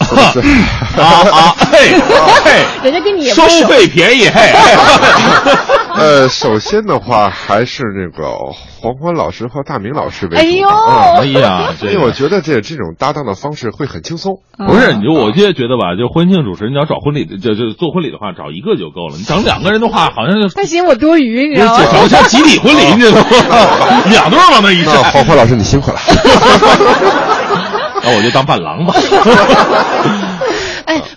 [0.96, 1.92] 啊啊，嘿，
[2.42, 3.68] 嘿，人家跟你也不收。
[3.68, 4.50] 费便宜，嘿，
[6.00, 8.28] 呃，首先的话还是那个
[8.80, 10.40] 黄欢老师和大明老师为主吧。
[10.40, 14.40] 哎呦啊哎呀这个因为我觉得这这种搭档的方式会很轻松。
[14.58, 19.16] 不是，你就我现在觉得吧，就婚庆主持人，你要找婚礼的，就就做婚礼的话，找一个就够了。
[19.16, 21.84] 你找两个人的话，好像就他嫌我多余，你知道吗？
[21.92, 23.26] 好像集体婚礼， 你知道吗？
[24.10, 25.98] 两对儿往那一那站，黄欢老师你辛苦了。
[28.02, 28.94] 那我就当伴郎吧。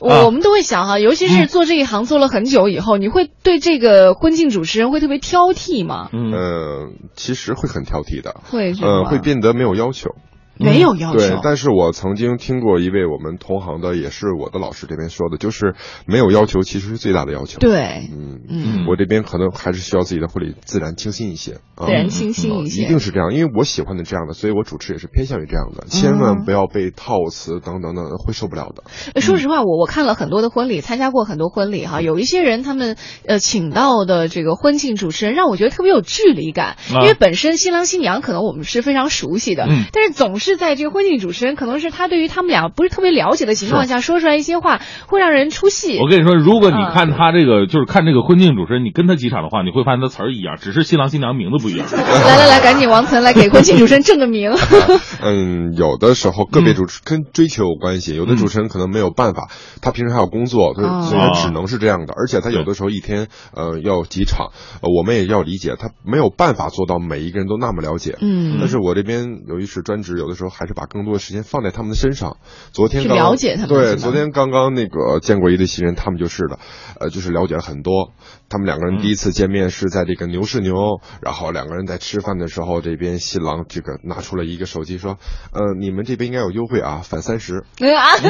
[0.01, 6.09] 哎，我我们都会想哈，尤其是做这一行做了很久以后，你会对这个婚庆主持人会特别挑剔吗？
[6.11, 10.15] 嗯，呃，其实会很挑剔的，会是呃，吗会变得没有要求。
[10.63, 11.19] 没有要求。
[11.19, 15.75] 对，但是我曾经听过一位我们同行的，也是我的老师这边说的，就是
[16.05, 17.59] 没有要求其实是最大的要求。
[17.59, 18.85] 对，嗯嗯。
[18.87, 21.85] 我这边可能还是需要自己的婚礼自然清新一些，啊。
[21.85, 22.83] 自然清新一些。
[22.83, 28.83] 一定是这样，因为我喜欢的这样的，所以我主持也是偏向于这样的，千万不要被套词等等等，会受不了的。
[29.15, 37.01] 呃说实话，我我看了很多的婚礼，参加过很多婚礼哈，有一些人他们呃请到的这个婚庆主持人，让我觉得特别有距离感，啊。
[37.01, 39.85] 因为本身新郎新娘可能我们是非常熟悉的，嗯。
[39.91, 45.99] 但是总是在这个婚庆主持人可能是他对于他们俩不是特别了解的情况下，说出来一些话会让人出戏。
[45.99, 51.87] 我跟你说，如果你啊看他这个，就是看这个婚庆主持人，你跟他几场的话，你会发现他词儿一样，只是新郎新娘名字不一样。
[51.91, 54.51] 来来来，赶紧王岑来给婚庆主持人正个名。
[55.21, 59.49] 嗯，有的时候个别主持跟追求有关系，有的主持人可能没有办法，
[59.81, 62.13] 他平时还有工作，所以哦所以他只能是这样的。
[62.13, 64.47] 而且他有的时候一天呃要几场，
[64.81, 68.17] 呃我们也要理解，他没有办法做到每一个人都那么了解。
[68.21, 72.37] 嗯但是我这边由于是专职，有的时候还是把更多的时间放在他们的身上。
[72.71, 76.57] 昨天去刚了解他们对，昨天刚刚那个见过一对新人，他们就是的，
[76.99, 78.11] 呃，就是了解了很多。
[78.49, 85.17] 他们两个人第一次见面是在这个牛市牛，然后两个人在吃饭的时候，这边新郎这个拿出了一个手机说，
[85.53, 87.63] 呃，你们这边应该有优惠啊，返三十。
[87.79, 88.29] 哎啊，哎，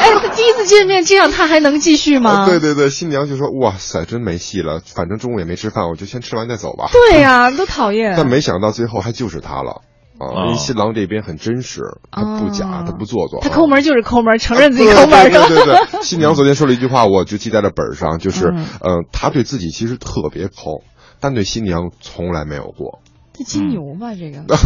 [0.00, 2.46] 哎第一次见面这样，他还能继续吗？
[2.46, 6.88] 对对对，新娘就说哇塞，真没戏了，反正中午也没吃饭，我就先吃完再走吧。
[6.92, 8.14] 对呀、都讨厌。
[8.16, 9.82] 但没想到最后还就是他了。
[10.18, 13.40] 啊，哦因为新郎这边很真实，他不假，他不做作。
[13.40, 20.82] 他抠门就是抠门，承认自己抠门对对对对，新娘昨天说了一句话，我就记在了本上，就是，嗯呃，他对自己其实特别抠，
[21.20, 23.00] 但对新娘从来没有过。
[23.34, 24.38] 这金牛吧，这个。
[24.40, 24.58] 啊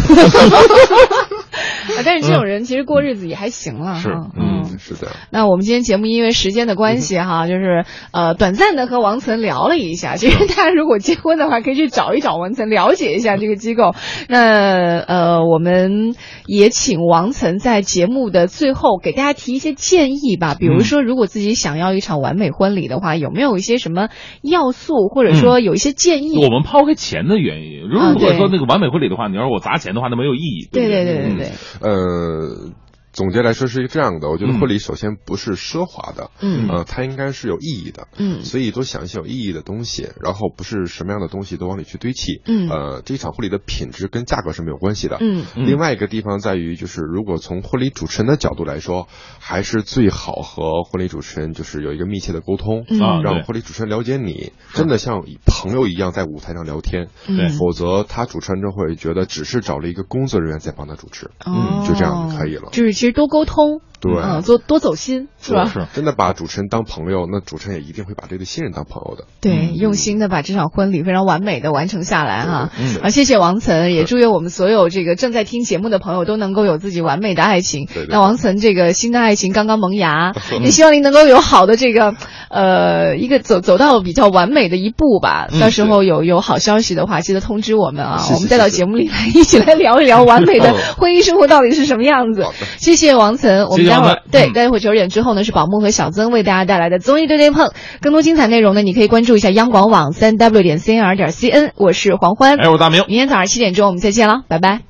[2.05, 4.31] 但是这种人其实过日子也还行了是哈。，
[4.73, 5.13] 嗯，是的。
[5.31, 10.17] 那我们今天节目因为时间的关系哈，就是呃短暂的和王岑聊了一下。
[10.17, 13.95] 其实大家如果结婚的话，可以去找一找王岑，了解一下这个机构。
[14.29, 16.15] 那呃，我们
[16.47, 20.55] 也请王岑在节目的最后给大家提一些建议吧。
[20.59, 24.09] 比如说，如果自己想要一场完美婚礼的话，有没有一些什么
[24.43, 26.37] 要素，或者说有一些建议？
[26.43, 30.69] 我们抛开钱的原因，如果说那个完美婚礼的话，你要是我砸钱的话，那没有意义。
[30.71, 31.51] 对不对对对对。
[31.81, 32.71] 呃，
[33.13, 36.69] 总结来说是这样的，我觉得婚礼首先不是奢华的，嗯。
[36.69, 38.43] 呃，它应该是有意义的，嗯。
[38.43, 42.69] 所以多想一些有意义的东西，然后不是什么样的东西都往里去堆砌，嗯。
[42.71, 45.45] 呃，这一场婚礼的品质跟价格是没有关系的，嗯。
[45.55, 45.67] 嗯。
[45.67, 49.09] 另外一个地方在于，就是如果从婚礼主持人的角度来说，
[49.39, 52.99] 还是最好和婚礼主持人就是有一个密切的沟通，嗯。
[53.01, 53.25] 啊对。
[53.25, 57.37] 让婚礼主持人了解你，真的像朋友一样在舞台上聊天，嗯。
[57.37, 62.71] 对否则他主持人就会觉得只是找了一个工作人员在帮他主持，嗯就这样就可以了。
[62.73, 65.65] 就是直多沟通，对嗯，多多走心，是吧？
[65.67, 69.27] 是真的把主持人当朋友，那主持人也一定会把这对新人当朋友的。
[69.41, 72.71] 对，用心的把这场婚礼非常完美的完成下来哈。
[72.77, 77.87] 嗯啊，谢谢王岑，也祝愿我们所有这个正在听节目的朋友都能够有自己完美的爱情。
[77.87, 82.15] 对对那王岑这个新的爱情刚刚萌芽，也希望您能够有好的这个
[82.51, 85.47] 呃一个走走到比较完美的一步吧。
[85.53, 92.45] 嗯到时候有有好消息的话，记得通知我们啊，是是我们带到节目里来一起来聊一聊完美的嗯婚姻生活到底是什么样子。
[92.79, 94.53] 谢谢王岑，我们待会对嗯。
[94.53, 104.81] 待会儿九点之后呢是宝木和小曾为大家带来的综艺对对碰，更多精彩内容呢你可以关注一下央广网三 w 点 cnr 点 cn，我是黄欢，哎，我大明，明天早上七点钟我们再见了，拜拜。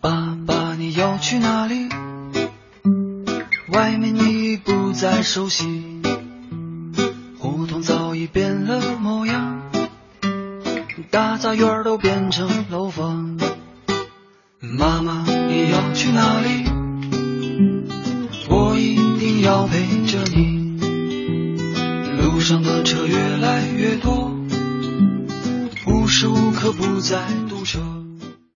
[0.00, 1.88] 爸爸，你要去哪里？
[3.70, 5.66] 外面你已不再熟悉，
[7.70, 9.62] 胡同早已变了模样，
[11.08, 13.38] 大杂院都变成楼房。
[14.58, 16.64] 妈妈，你要去哪里？
[18.48, 20.80] 我一定要陪着你。
[22.20, 24.32] 路上的车越来越多，
[25.86, 27.78] 无时无刻不在堵车。